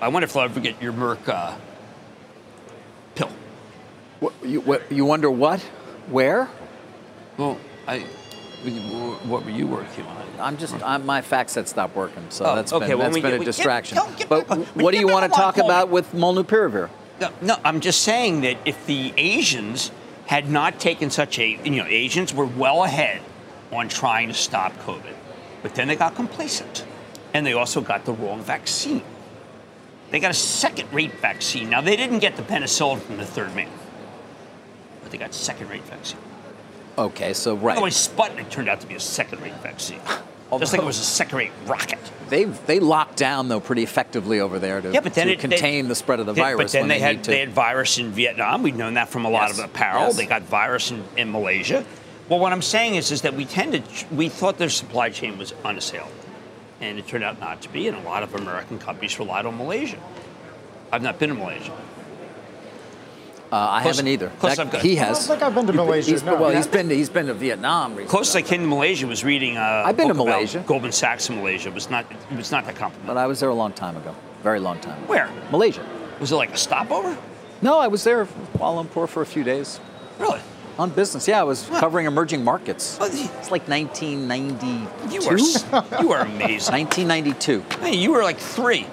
[0.00, 1.56] I wonder if they'll ever get your Merck uh,
[3.14, 3.30] pill.
[4.20, 5.60] What, you, what, you wonder what?
[6.08, 6.48] Where?
[7.36, 8.04] Well, I.
[8.70, 10.26] What were you working on?
[10.40, 13.32] I'm just I'm, my FactSet stopped working, so Oh, that's okay, been, well, that's been
[13.32, 13.98] get- a distraction.
[14.16, 16.90] get but what do you want to talk about with molnupiravir?
[17.20, 19.90] No, no, I'm just saying that if the Asians
[20.26, 23.22] had not taken such a, you know, Asians were well ahead
[23.72, 25.14] on trying to stop COVID,
[25.62, 26.84] but then they got complacent,
[27.32, 29.02] and they also got the wrong vaccine.
[30.10, 31.70] They got a second-rate vaccine.
[31.70, 33.70] Now they didn't get the penicillin from the third man,
[35.02, 36.18] but they got second-rate vaccine.
[36.98, 37.74] Okay, so right.
[37.74, 40.00] By the way, Sputnik turned out to be a second-rate vaccine,
[40.58, 41.98] just like it was a second-rate rocket.
[42.30, 45.38] they they locked down though pretty effectively over there to, Yeah, but then to it,
[45.40, 46.58] contain they, the spread of the they- virus.
[46.58, 48.62] But then when they, had they had virus in Vietnam.
[48.62, 50.06] We've known that from a lot Yes, of apparel.
[50.06, 50.16] yes.
[50.16, 51.84] They got virus in, in Malaysia.
[52.28, 55.52] Well, what I'm saying is, is that we tended we thought their supply chain was
[55.64, 56.10] unassailable,
[56.80, 57.88] and it turned out not to be.
[57.88, 59.98] And a lot of American companies relied on Malaysia.
[60.90, 61.76] I've not been to Malaysia.
[63.52, 64.28] Uh, I close- haven't either.
[64.40, 65.26] close That- I've got- he I don't has.
[65.26, 66.10] think I've been to Malaysia.
[66.10, 66.34] He's, no.
[66.36, 68.10] well, he's been to, he's been to Vietnam recently.
[68.10, 69.56] Closest I came to Malaysia was reading.
[69.56, 70.64] Uh, I've been to book about Malaysia.
[70.66, 71.68] Goldman Sachs in Malaysia.
[71.68, 72.04] It was not.
[72.30, 73.02] It was not that company.
[73.06, 73.16] but.
[73.16, 74.98] I was there a long time ago, very long time.
[74.98, 75.06] ago.
[75.08, 75.84] Where Malaysia.
[76.20, 76.36] was it?
[76.36, 77.16] Like a stopover?
[77.62, 78.26] No, I was there in
[78.58, 79.80] Kuala Lumpur for a few days
[80.18, 80.40] Really?
[80.78, 81.26] on business.
[81.26, 82.98] Yeah, I was covering emerging markets.
[83.00, 85.14] Oh, It's like 1992.
[85.14, 86.72] You are you are amazing.
[86.74, 87.64] 1992.
[87.80, 88.86] Hey, you were like three.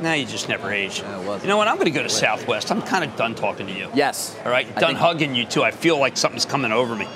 [0.00, 1.00] Now you just never age.
[1.00, 1.40] Yeah.
[1.40, 1.66] You know what?
[1.66, 2.70] I'm going to go to Southwest.
[2.70, 3.90] I'm kind of done talking to you.
[3.94, 4.36] Yes.
[4.44, 5.64] All right, done hugging you too.
[5.64, 7.06] I feel like something's coming over me.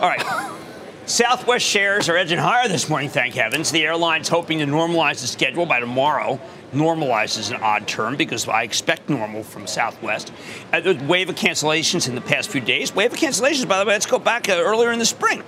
[0.00, 0.24] All right.
[1.06, 3.70] Southwest shares are edging higher this morning, thank heavens.
[3.70, 6.38] The airline's hoping to normalize the schedule by tomorrow.
[6.74, 10.30] Normalize is an odd term because I expect normal from Southwest.
[10.70, 12.94] Uh, the wave of cancellations in the past few days.
[12.94, 15.42] Wave of cancellations, by the way, let's go back uh, earlier in the spring.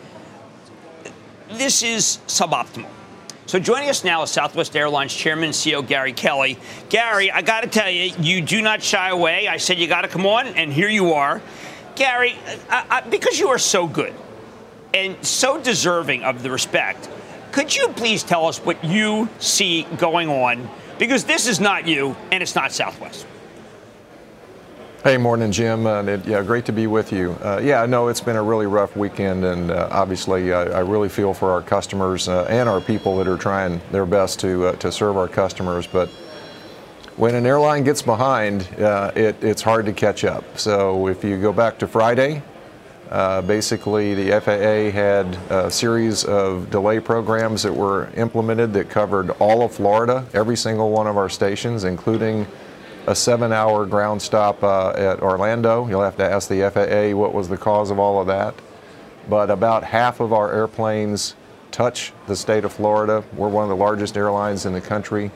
[1.51, 2.89] This is suboptimal.
[3.51, 6.57] So joining us now is Southwest Airlines Chairman and CEO Gary Kelly.
[6.89, 9.49] Gary, I got to tell you, you do not shy away.
[9.49, 11.43] I said you got to come on, and here you are.
[11.97, 12.37] Gary,
[12.69, 14.15] I, I, because you are so good
[14.95, 17.11] and so deserving of the respect,
[17.51, 20.71] could you please tell us what you see going on?
[21.01, 23.27] Because this is not you, and it's not Southwest.
[25.03, 25.87] Hey, morning, Jim.
[25.87, 27.31] Uh, it, yeah, great to be with you.
[27.43, 31.33] Uh, yeah, know it's been a really rough weekend, and uh, obviously, I really feel
[31.33, 34.93] for our customers uh, and our people that are trying their best to uh, to
[34.93, 35.87] serve our customers.
[35.87, 36.11] But
[37.17, 40.59] when an airline gets behind, uh, it, it's hard to catch up.
[40.59, 42.43] So if you go back to Friday,
[43.09, 49.63] basically, the FAA had a series of delay programs that were implemented that covered all
[49.63, 52.47] of Florida, every single one of our stations, including
[53.07, 55.89] a seven hour ground stop uh, at Orlando.
[55.89, 58.55] You'll have to ask the FAA what was the cause of all of that.
[59.29, 61.35] But about half of our airplanes
[61.71, 63.25] touch the state of Florida.
[63.37, 65.31] We're one of the largest airlines in the country.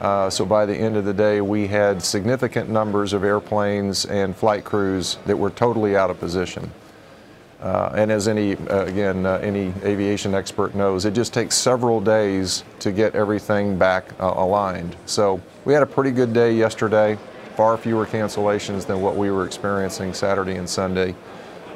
[0.00, 4.34] Uh, so by the end of the day, we had significant numbers of airplanes and
[4.34, 6.72] flight crews that were totally out of position.
[7.62, 12.00] Uh, and as any, uh, again, uh, any aviation expert knows, it just takes several
[12.00, 14.96] days to get everything back uh, aligned.
[15.06, 17.16] So we had a pretty good day yesterday,
[17.54, 21.14] far fewer cancellations than what we were experiencing Saturday and Sunday.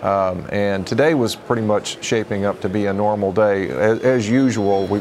[0.03, 3.71] Um, and today was pretty much shaping up to be a normal day.
[3.71, 5.01] As, as, usual, we,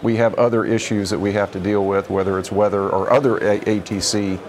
[0.00, 3.38] we have other issues that we have to deal with, whether it's weather or other
[3.38, 4.40] a- ATC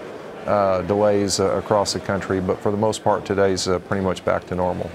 [0.46, 2.40] uh, delays uh, across the country.
[2.40, 4.88] But for the most part, today's pretty much back to normal.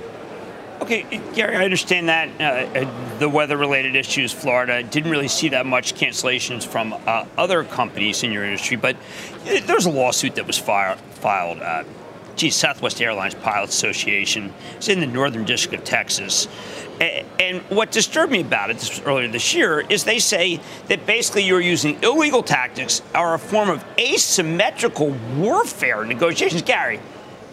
[0.81, 5.65] Okay, Gary, I understand that uh, uh, the weather-related issues, Florida didn't really see that
[5.65, 8.95] much cancellations from uh, other companies in your industry, but
[9.43, 10.99] there's a lawsuit that was filed.
[10.99, 11.83] filed uh,
[12.35, 14.53] geez, Southwest Airlines Pilots Association.
[14.75, 16.47] It's in the Northern District of Texas.
[17.39, 21.43] And what disturbed me about it this earlier this year is they say that basically
[21.43, 26.61] you're using illegal tactics are a form of asymmetrical warfare negotiations.
[26.61, 26.99] Gary,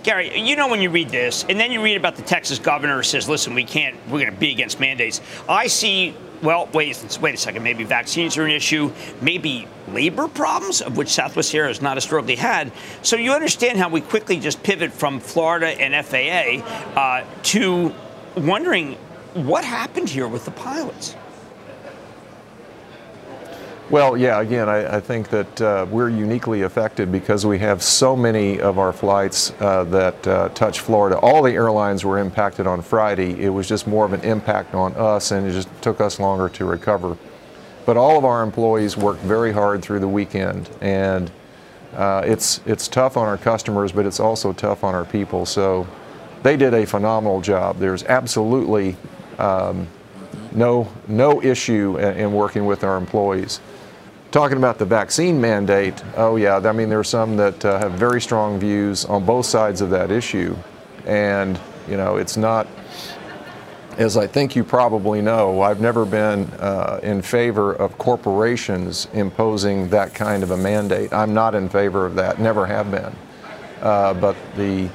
[0.04, 3.02] Gary, you know when you read this, and then you read about the Texas governor
[3.02, 3.96] says, "Listen, we can't.
[4.04, 6.14] We're going to be against mandates." I see.
[6.42, 7.62] Well, wait, wait a second.
[7.62, 8.92] Maybe vaccines are an issue.
[9.22, 12.70] Maybe labor problems, of which Southwest Air has not historically had.
[13.00, 16.62] So you understand how we quickly just pivot from Florida and FAA
[17.00, 17.94] uh, to
[18.36, 18.98] wondering
[19.32, 21.16] what happened here with the pilots.
[23.94, 28.16] Well, yeah, again, I, I think that uh, we're uniquely affected because we have so
[28.16, 31.16] many of our flights uh, that uh, touch Florida.
[31.18, 33.40] All the airlines were impacted on Friday.
[33.40, 36.48] It was just more of an impact on us, and it just took us longer
[36.48, 37.16] to recover.
[37.86, 41.30] But all of our employees worked very hard through the weekend, and
[41.94, 45.46] uh, it's, it's tough on our customers, but it's also tough on our people.
[45.46, 45.86] So
[46.42, 47.78] they did a phenomenal job.
[47.78, 48.96] There's absolutely
[49.38, 49.86] um,
[50.50, 53.60] no, no issue in, in working with our employees.
[54.34, 57.92] Talking about the vaccine mandate, oh yeah, I mean there are some that uh, have
[57.92, 60.56] very strong views on both sides of that issue,
[61.06, 61.56] and
[61.88, 62.66] you know it's not.
[63.96, 69.90] As I think you probably know, I've never been uh, in favor of corporations imposing
[69.90, 71.12] that kind of a mandate.
[71.12, 73.14] I'm not in favor of that, never have been.
[73.80, 74.90] Uh, but the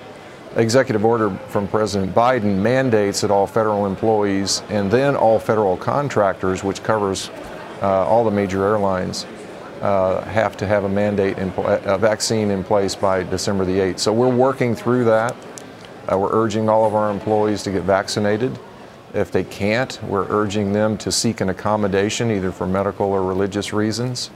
[0.57, 6.61] executive order from President Biden mandates that all federal employees and then all federal contractors,
[6.61, 7.29] which covers
[7.81, 9.25] all the major airlines
[9.81, 13.99] uh, have to have a mandate, in, a vaccine in place by December the 8th.
[13.99, 15.35] So we're working through that.
[16.11, 18.57] Uh, we're urging all of our employees to get vaccinated.
[19.13, 23.73] If they can't, we're urging them to seek an accommodation either for medical or religious
[23.73, 24.29] reasons.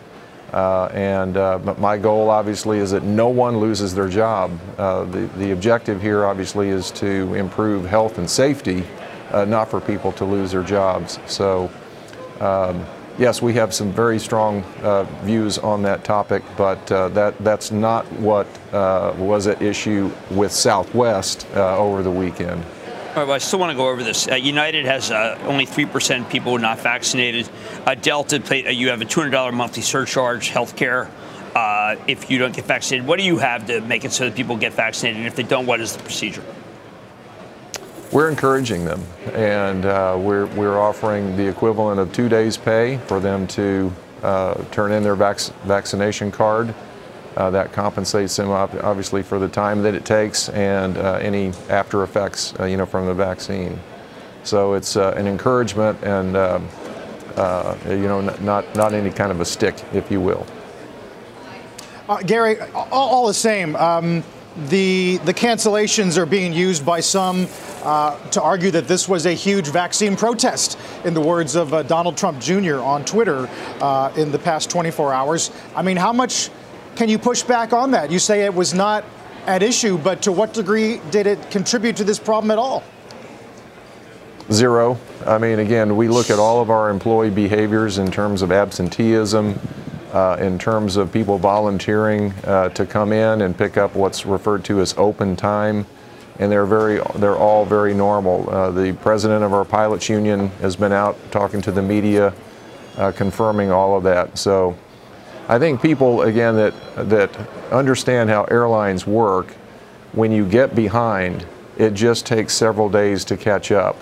[0.51, 4.51] Uh, and uh, my goal, obviously, is that no one loses their job.
[4.77, 8.83] Uh, the, the objective here, obviously, is to improve health and safety,
[9.31, 11.19] uh, not for people to lose their jobs.
[11.25, 11.71] So,
[12.39, 12.85] um,
[13.17, 17.71] yes, we have some very strong uh, views on that topic, but uh, that that's
[17.71, 22.63] not what uh, was at issue with Southwest uh, over the weekend.
[22.63, 24.27] All right, well, I still want to go over this.
[24.27, 27.47] Uh, United has uh, only 3% people not vaccinated.
[28.01, 31.11] Delta, you have a $200 monthly surcharge, health care.
[32.07, 34.57] if you don't get vaccinated, what do you have to make it so that people
[34.57, 35.17] get vaccinated?
[35.17, 36.43] And if they don't, what is the procedure?
[38.13, 39.03] We're encouraging them,
[39.33, 43.91] and uh, we're, we're offering the equivalent of two days' pay for them to
[44.21, 46.75] uh, turn in their vac- vaccination card.
[47.35, 52.03] Uh, that compensates them obviously for the time that it takes and uh, any after
[52.03, 53.79] effects, uh, you know, from the vaccine.
[54.43, 56.67] So it's uh, an encouragement and, um,
[57.87, 60.45] you know, not, not any kind of a stick, if you will.
[62.27, 64.23] Gary, all, all, the same, um,
[64.69, 67.47] the, the cancellations are being used by some
[67.83, 71.83] uh, to argue that this was a huge vaccine protest, in the words of uh,
[71.83, 72.79] Donald Trump Jr.
[72.79, 73.49] on Twitter
[73.81, 75.51] uh, in the past 24 hours.
[75.75, 76.49] I mean, how much
[76.95, 78.11] can you push back on that?
[78.11, 79.03] You say it was not
[79.47, 82.83] at issue, but to what degree did it contribute to this problem at all?
[84.51, 84.99] Zero.
[85.25, 89.59] I mean, again, we look at all of our employee behaviors in terms of absenteeism,
[90.13, 94.63] uh, in terms of people volunteering uh, to come in and pick up what's referred
[94.63, 95.85] to as open time
[96.39, 98.49] and they're very they're all very normal.
[98.49, 102.33] Uh, the president of our pilots union has been out talking to the media,
[102.97, 104.37] uh, confirming all of that.
[104.37, 104.75] So,
[105.47, 106.73] I think people again that
[107.09, 107.35] that
[107.71, 109.51] understand how airlines work,
[110.13, 111.45] when you get behind,
[111.77, 113.97] it just takes several days to catch up.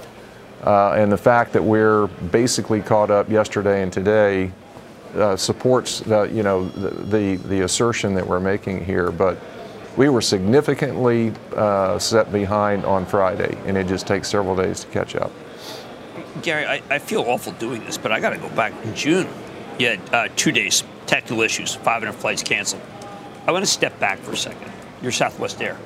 [0.64, 4.51] Uh, and the fact that we're basically caught up yesterday and today
[5.16, 9.38] uh, supports the, you know the, the the assertion that we're making here, but
[9.97, 14.88] we were significantly uh, set behind on Friday, and it just takes several days to
[14.88, 15.32] catch up.
[16.41, 19.28] Gary, I, I feel awful doing this, but I got to go back in June.
[19.78, 22.82] You had uh, two days, technical issues, 500 flights canceled.
[23.47, 24.72] I want to step back for a second.
[25.01, 25.78] You're Southwest Air.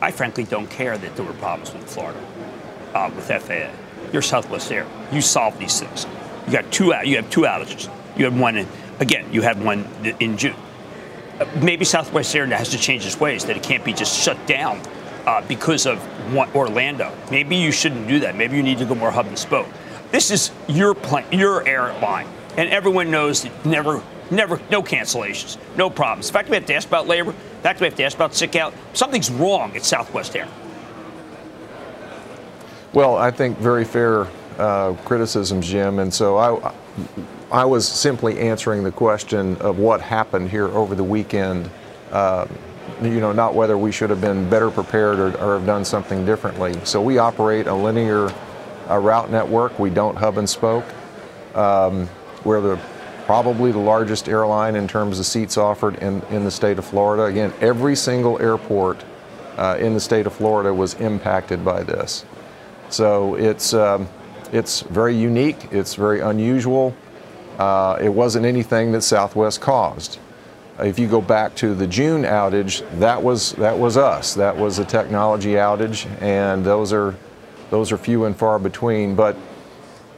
[0.00, 2.20] I frankly don't care that there were problems with Florida,
[2.94, 3.70] uh, with FAA.
[4.12, 4.86] You're Southwest Air.
[5.10, 6.06] You solve these things.
[6.46, 6.92] You got two.
[7.04, 7.90] You have two outages.
[8.16, 8.68] You had one in,
[9.00, 9.32] again.
[9.32, 9.84] You had one
[10.20, 10.56] in June
[11.60, 14.46] maybe Southwest Air now has to change its ways, that it can't be just shut
[14.46, 14.80] down
[15.26, 16.00] uh, because of
[16.54, 17.12] Orlando.
[17.30, 18.36] Maybe you shouldn't do that.
[18.36, 19.66] Maybe you need to go more hub and spoke.
[20.10, 25.90] This is your plane, your airline, and everyone knows that never, never, no cancellations, no
[25.90, 26.28] problems.
[26.28, 27.30] In fact, we have to ask about labor.
[27.30, 28.72] In fact, we have to ask about sick out.
[28.92, 30.48] Something's wrong at Southwest Air.
[32.92, 36.72] Well, I think very fair uh, criticisms, Jim, and so I
[37.50, 41.70] I was simply answering the question of what happened here over the weekend.
[42.10, 42.46] Uh,
[43.02, 46.24] you know, not whether we should have been better prepared or, or have done something
[46.24, 46.74] differently.
[46.84, 48.32] So we operate a linear
[48.88, 49.78] uh, route network.
[49.78, 50.84] We don't hub and spoke.
[51.54, 52.08] Um,
[52.44, 52.80] we're the
[53.26, 57.24] probably the largest airline in terms of seats offered in, in the state of Florida.
[57.24, 59.04] Again, every single airport
[59.56, 62.24] uh, in the state of Florida was impacted by this.
[62.88, 64.08] So it's um,
[64.52, 65.72] it's very unique.
[65.72, 66.94] It's very unusual.
[67.58, 70.18] Uh, it wasn't anything that Southwest caused.
[70.78, 74.34] If you go back to the June outage, that was that was us.
[74.34, 77.14] That was a technology outage, and those are
[77.70, 79.14] those are few and far between.
[79.14, 79.36] But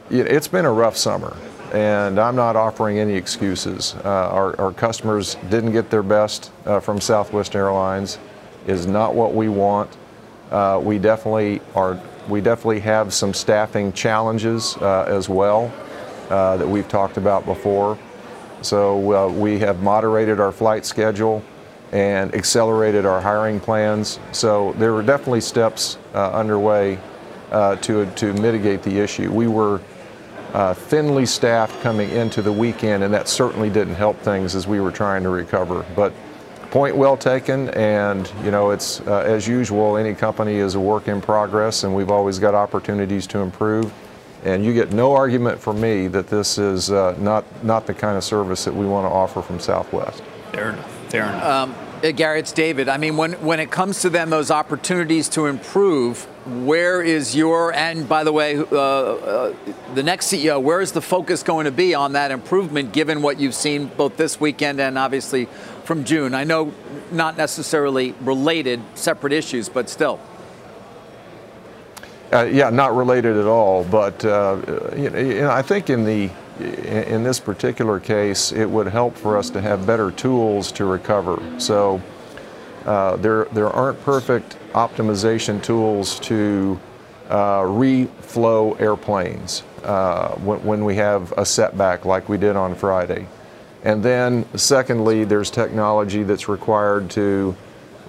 [0.09, 1.37] it's been a rough summer,
[1.73, 3.95] and I'm not offering any excuses.
[4.03, 8.17] Uh, our, our, customers didn't get their best uh, from Southwest Airlines.
[8.67, 9.95] Is not what we want.
[10.51, 12.01] Uh, we definitely are.
[12.27, 15.71] We definitely have some staffing challenges uh, as well.
[16.29, 17.97] Uh, that we've talked about before.
[18.61, 21.43] So uh, we have moderated our flight schedule
[21.91, 24.19] and accelerated our hiring plans.
[24.31, 26.99] So there were definitely steps uh, underway
[27.51, 29.31] uh, to, to mitigate the issue.
[29.31, 29.81] We were
[30.53, 34.79] uh, thinly staffed coming into the weekend, and that certainly didn't help things as we
[34.79, 35.83] were trying to recover.
[35.95, 36.13] But
[36.69, 41.07] point well taken, and you know, it's uh, as usual, any company is a work
[41.07, 43.91] in progress, and we've always got opportunities to improve.
[44.43, 48.17] And you get no argument from me that this is uh, not, not the kind
[48.17, 50.23] of service that we want to offer from Southwest.
[50.53, 50.91] Fair enough.
[51.09, 51.43] Fair enough.
[51.43, 52.87] Um, uh, Gary, it's David.
[52.87, 56.23] I mean, when, when it comes to them, those opportunities to improve,
[56.65, 59.55] where is your, and by the way, uh, uh,
[59.95, 63.39] the next CEO, where is the focus going to be on that improvement given what
[63.39, 65.49] you've seen both this weekend and obviously
[65.83, 66.33] from June?
[66.33, 66.73] I know
[67.11, 70.21] not necessarily related, separate issues, but still.
[72.31, 73.83] Uh, yeah, not related at all.
[73.83, 74.61] But uh,
[74.95, 79.49] you know, I think in the in this particular case, it would help for us
[79.51, 81.41] to have better tools to recover.
[81.59, 82.01] So
[82.85, 86.79] uh, there there aren't perfect optimization tools to
[87.29, 93.27] uh, reflow airplanes uh, when, when we have a setback like we did on Friday.
[93.83, 97.55] And then, secondly, there's technology that's required to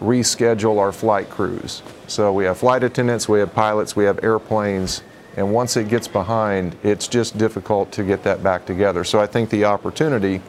[0.01, 1.83] reschedule our flight crews.
[2.07, 5.03] So we have flight attendants, we have pilots, we have airplanes,
[5.37, 9.05] and once it gets behind, it's just difficult to get that back together.
[9.05, 10.43] So I think the opportunity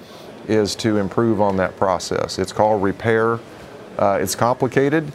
[0.48, 2.40] is to improve on that process.
[2.40, 3.40] It's called repair.
[3.98, 5.12] Uh, it's complicated,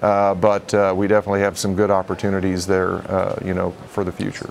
[0.00, 4.12] uh, but uh, we definitely have some good opportunities there, uh, you know, for the
[4.12, 4.50] future.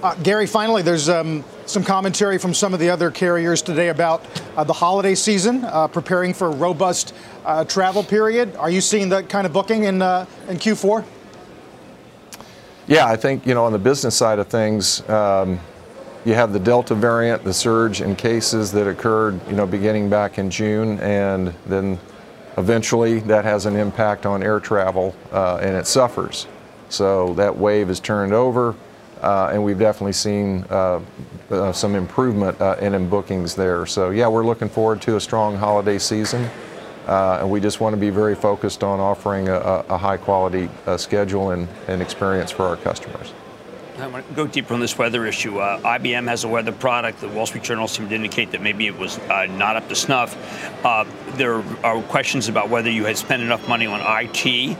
[0.00, 4.24] Uh, Gary, finally, there's um, some commentary from some of the other carriers today about
[4.56, 7.12] uh, the holiday season, uh, preparing for a robust
[7.44, 8.54] uh, travel period.
[8.56, 11.04] Are you seeing that kind of booking in, uh, in Q4?
[12.86, 15.58] Yeah, I think, you know, on the business side of things, um,
[16.24, 20.38] you have the Delta variant, the surge in cases that occurred, you know, beginning back
[20.38, 21.98] in June, and then
[22.56, 26.46] eventually that has an impact on air travel, uh, and it suffers.
[26.88, 28.76] So that wave is turned over,
[29.22, 31.00] uh, and we've definitely seen uh,
[31.50, 33.86] uh some improvement uh, in, in bookings there.
[33.86, 36.48] So yeah, we're looking forward to a strong holiday season.
[37.06, 39.56] Uh, and we just want to be very focused on offering a,
[39.88, 43.32] a high quality uh, schedule and, and experience for our customers.
[43.98, 45.54] I want to go deeper on this weather issue.
[45.54, 47.20] IBM has a weather product.
[47.20, 50.36] The Wall Street Journal seemed to indicate that maybe it was not up to snuff.
[51.36, 54.76] There are questions about whether you had spent enough money on IT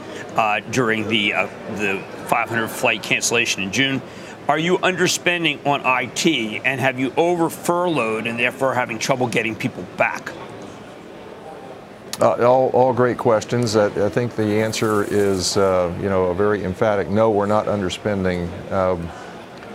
[0.71, 4.03] during the the 500 flight cancellation in June.
[4.49, 6.27] Are you underspending on IT,
[6.65, 10.33] and have you over furloughed and therefore having trouble getting people back?
[12.19, 13.77] Uh, all, all, great questions.
[13.77, 17.31] I, I, think the answer is, uh, you know, a very emphatic no.
[17.31, 18.49] We're not underspending.
[18.73, 19.07] Um,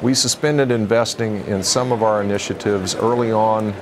[0.02, 3.76] we suspended investing in some of our initiatives early on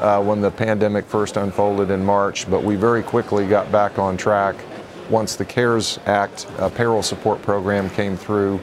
[0.00, 4.16] uh, when the pandemic first unfolded in March, but we very quickly got back on
[4.16, 4.56] track
[5.08, 8.60] once the CARES Act uh, payroll support program came through,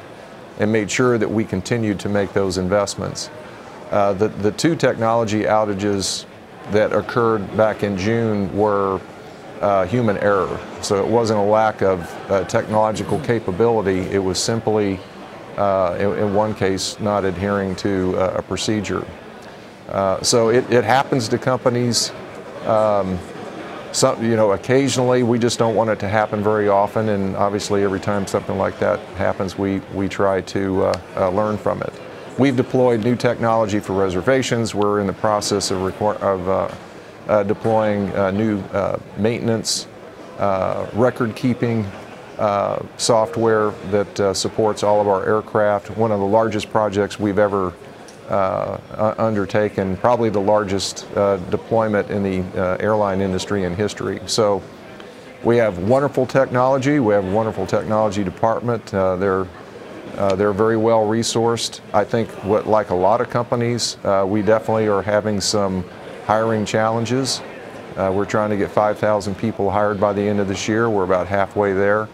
[0.60, 3.30] and made sure that we continued to make those investments.
[3.92, 6.26] Uh, the the two technology outages
[6.72, 9.02] that occurred back in June were
[9.62, 10.60] uh, human error.
[10.82, 15.00] So it wasn't a lack of uh, technological capability, it was simply,
[15.58, 19.06] uh, in, in, one case, not adhering to uh, a procedure.
[19.90, 22.12] Uh, so it, it, happens to companies.
[22.66, 23.18] Um,
[23.92, 27.84] some, you know, occasionally we just don't want it to happen very often, and obviously
[27.84, 30.86] every time something like that happens, we, we try to
[31.16, 31.94] uh, learn from it.
[32.38, 34.74] We've deployed new technology for reservations.
[34.74, 36.74] We're in the process of, of
[37.28, 39.88] uh, deploying uh, new uh, maintenance,
[40.94, 41.86] record keeping
[42.98, 45.98] software that supports all of our aircraft.
[45.98, 47.74] One of the largest projects we've ever
[48.30, 54.20] uh, undertaken, probably the largest uh, deployment in the uh, airline industry in history.
[54.26, 54.62] So
[55.44, 57.00] we have wonderful technology.
[57.00, 58.86] We have a wonderful technology department.
[58.88, 59.48] they're
[60.36, 61.80] they're very well resourced.
[61.94, 65.84] I think, what, like a lot of companies, we definitely are having some
[66.26, 67.42] hiring challenges.
[68.00, 70.90] Uh, we're trying to get 5,000 people hired by the end of this year.
[70.90, 72.08] We're about halfway there.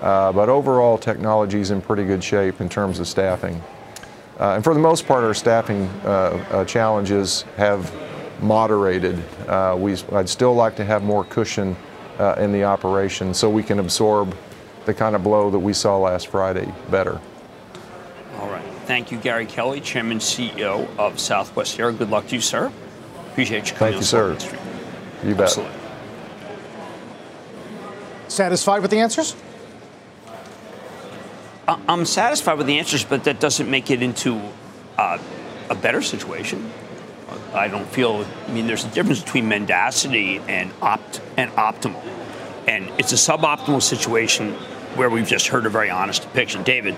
[0.00, 3.62] Uh, but overall, technology is in pretty good shape in terms of staffing.
[4.38, 7.92] Uh, and for the most part, our staffing uh, uh, challenges have
[8.42, 9.22] moderated.
[9.48, 11.76] Uh, we, I'd still like to have more cushion
[12.38, 14.34] in the operation so we can absorb
[14.86, 17.20] the kind of blow that we saw last Friday better.
[18.38, 18.64] All right.
[18.84, 21.92] Thank you, Gary Kelly, Chairman CEO of Southwest Air.
[21.92, 22.72] Good luck to you, sir.
[23.32, 23.94] Appreciate you coming.
[23.94, 24.38] Thank you, sir.
[25.24, 25.44] You bet.
[25.44, 25.76] Absolutely.
[28.28, 29.34] Satisfied with the answers?
[31.68, 34.40] I'm satisfied with the answers, but that doesn't make it into
[34.98, 35.18] uh,
[35.68, 36.70] a better situation.
[37.52, 38.24] I don't feel.
[38.46, 42.02] I mean, there's a difference between mendacity and opt and optimal,
[42.68, 44.52] and it's a suboptimal situation
[44.94, 46.62] where we've just heard a very honest depiction.
[46.62, 46.94] David,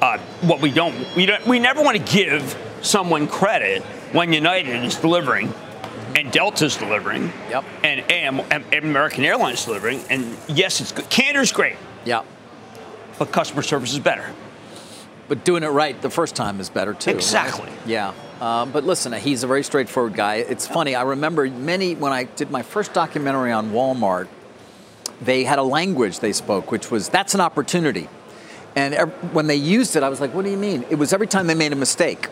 [0.00, 3.82] uh, what we don't, we don't, we never want to give someone credit
[4.12, 5.52] when United is delivering
[6.16, 7.64] and Delta's delivering, yep.
[7.84, 8.40] and AM,
[8.72, 11.08] American Airlines delivering, and yes, it's good.
[11.08, 11.76] Candor's great.
[12.04, 12.22] Yeah.
[13.20, 14.24] But customer service is better.
[15.28, 17.10] But doing it right the first time is better too.
[17.10, 17.66] Exactly.
[17.66, 17.86] Right?
[17.86, 18.14] Yeah.
[18.40, 20.36] Um, but listen, he's a very straightforward guy.
[20.36, 20.94] It's funny.
[20.94, 24.26] I remember many when I did my first documentary on Walmart.
[25.20, 28.08] They had a language they spoke, which was that's an opportunity.
[28.74, 28.94] And
[29.34, 30.86] when they used it, I was like, what do you mean?
[30.88, 32.28] It was every time they made a mistake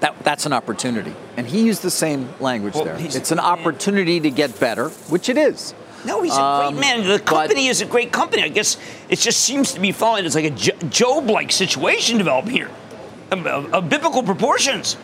[0.00, 1.14] that, that's an opportunity.
[1.36, 2.96] And he used the same language well, there.
[2.96, 5.74] It's an opportunity to get better, which it is.
[6.04, 7.08] No, he's a um, great man.
[7.08, 8.42] The company is a great company.
[8.42, 8.76] I guess
[9.08, 10.24] it just seems to be falling.
[10.24, 12.70] It's like a Job like situation developing here
[13.30, 14.96] of, biblical proportions.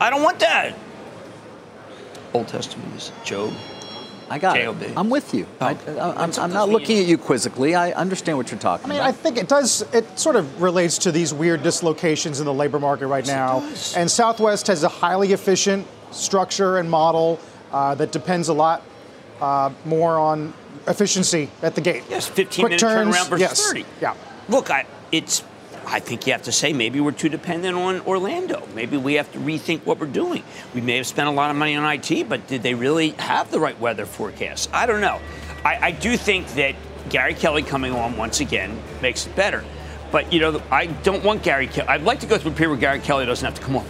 [0.00, 0.74] I don't want that.
[2.34, 3.52] Old Testament is Job.
[4.28, 4.86] I got J-O-B.
[4.86, 4.96] it.
[4.96, 5.46] I'm with you.
[5.60, 5.66] Oh.
[5.66, 7.76] I, am not looking at you quizzically.
[7.76, 9.08] I understand what you're talking I mean, about.
[9.08, 12.80] I think it does, it sort of relates to these weird dislocations in the labor
[12.80, 13.60] market right now.
[13.96, 17.38] And Southwest has a highly efficient structure and model
[17.70, 18.82] uh, that depends a lot
[19.40, 20.52] uh, more on
[20.86, 22.04] efficiency at the gate.
[22.08, 23.66] Yes, 15 Quick minute turns, turnaround versus yes.
[23.66, 23.84] 30.
[24.00, 24.14] Yeah.
[24.48, 25.42] Look, I, it's
[25.86, 28.66] I think you have to say maybe we're too dependent on Orlando.
[28.74, 30.42] Maybe we have to rethink what we're doing.
[30.74, 33.52] We may have spent a lot of money on IT, but did they really have
[33.52, 34.68] the right weather forecast?
[34.72, 35.20] I don't know.
[35.64, 36.74] I, I do think that
[37.08, 39.64] Gary Kelly coming on once again makes it better.
[40.10, 41.88] But, you know, I don't want Gary Kelly.
[41.88, 43.86] I'd like to go through a period where Gary Kelly doesn't have to come on.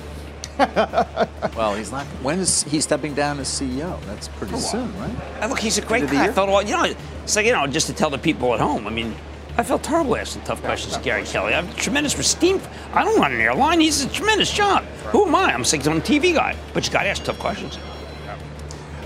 [0.59, 2.07] Well, he's not.
[2.23, 4.01] When is he stepping down as CEO?
[4.07, 5.49] That's pretty oh, soon, right?
[5.49, 6.25] look, he's a great guy.
[6.25, 6.85] I thought, well, you know,
[7.25, 8.87] it's like you know, just to tell the people at home.
[8.87, 9.15] I mean,
[9.59, 11.55] I felt terrible asking tough questions to Gary Kelly.
[11.55, 12.61] I have tremendous esteem.
[12.93, 13.81] I don't run an airline.
[13.81, 14.85] He's a tremendous job.
[15.13, 15.53] Who am I?
[15.53, 16.57] I'm a six-on TV guy.
[16.75, 17.79] But you got to ask tough questions.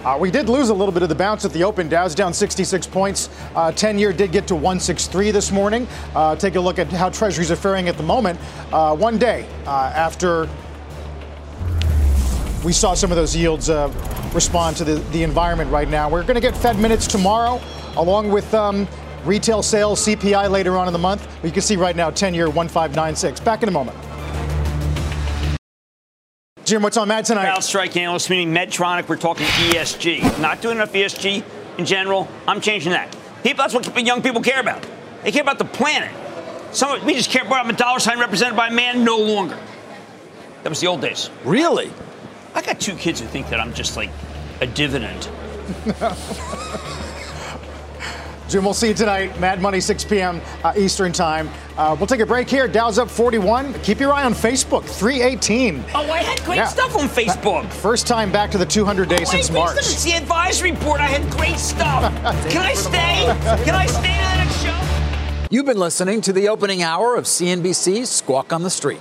[0.05, 1.89] Uh, we did lose a little bit of the bounce at the open.
[1.89, 3.29] Dow's down 66 points.
[3.55, 5.87] Uh, 10 year did get to 163 this morning.
[6.15, 8.41] Uh, take a look at how treasuries are faring at the moment.
[8.73, 10.49] Uh, one day uh, after
[12.65, 13.93] we saw some of those yields uh,
[14.35, 16.11] respond to the, the environment right now.
[16.11, 17.61] We're going to get Fed minutes tomorrow,
[17.97, 18.87] along with um,
[19.25, 21.27] retail sales, CPI later on in the month.
[21.41, 23.41] But You can see right now 10 year 1596.
[23.41, 23.97] Back in a moment.
[26.65, 27.61] Jim, what's on Mad tonight?
[27.63, 29.09] strike analyst meeting Medtronic.
[29.09, 30.41] We're talking ESG.
[30.41, 31.43] Not doing enough ESG
[31.79, 32.29] in general.
[32.47, 33.17] I'm changing that.
[33.43, 34.87] People, that's what young people care about.
[35.25, 36.11] They care about the planet.
[36.73, 39.59] Some, we just care about a dollar sign represented by a man no longer.
[40.63, 41.31] That was the old days.
[41.45, 41.91] Really?
[42.55, 44.11] I got two kids who think that I'm just like
[44.61, 45.29] a dividend.
[48.51, 49.39] Jim, we'll see you tonight.
[49.39, 50.41] Mad Money, 6 p.m.
[50.65, 51.49] Uh, Eastern Time.
[51.77, 52.67] Uh, we'll take a break here.
[52.67, 53.75] Dow's up 41.
[53.83, 55.85] Keep your eye on Facebook, 318.
[55.95, 56.67] Oh, I had great yeah.
[56.67, 57.73] stuff on Facebook.
[57.73, 59.79] First time back to the 200 days oh, since March.
[59.79, 61.01] It's the advisory board.
[61.01, 62.13] I had great stuff.
[62.51, 63.25] Can I stay?
[63.65, 65.47] Can I stay to the next show?
[65.49, 69.01] You've been listening to the opening hour of CNBC's Squawk on the Street.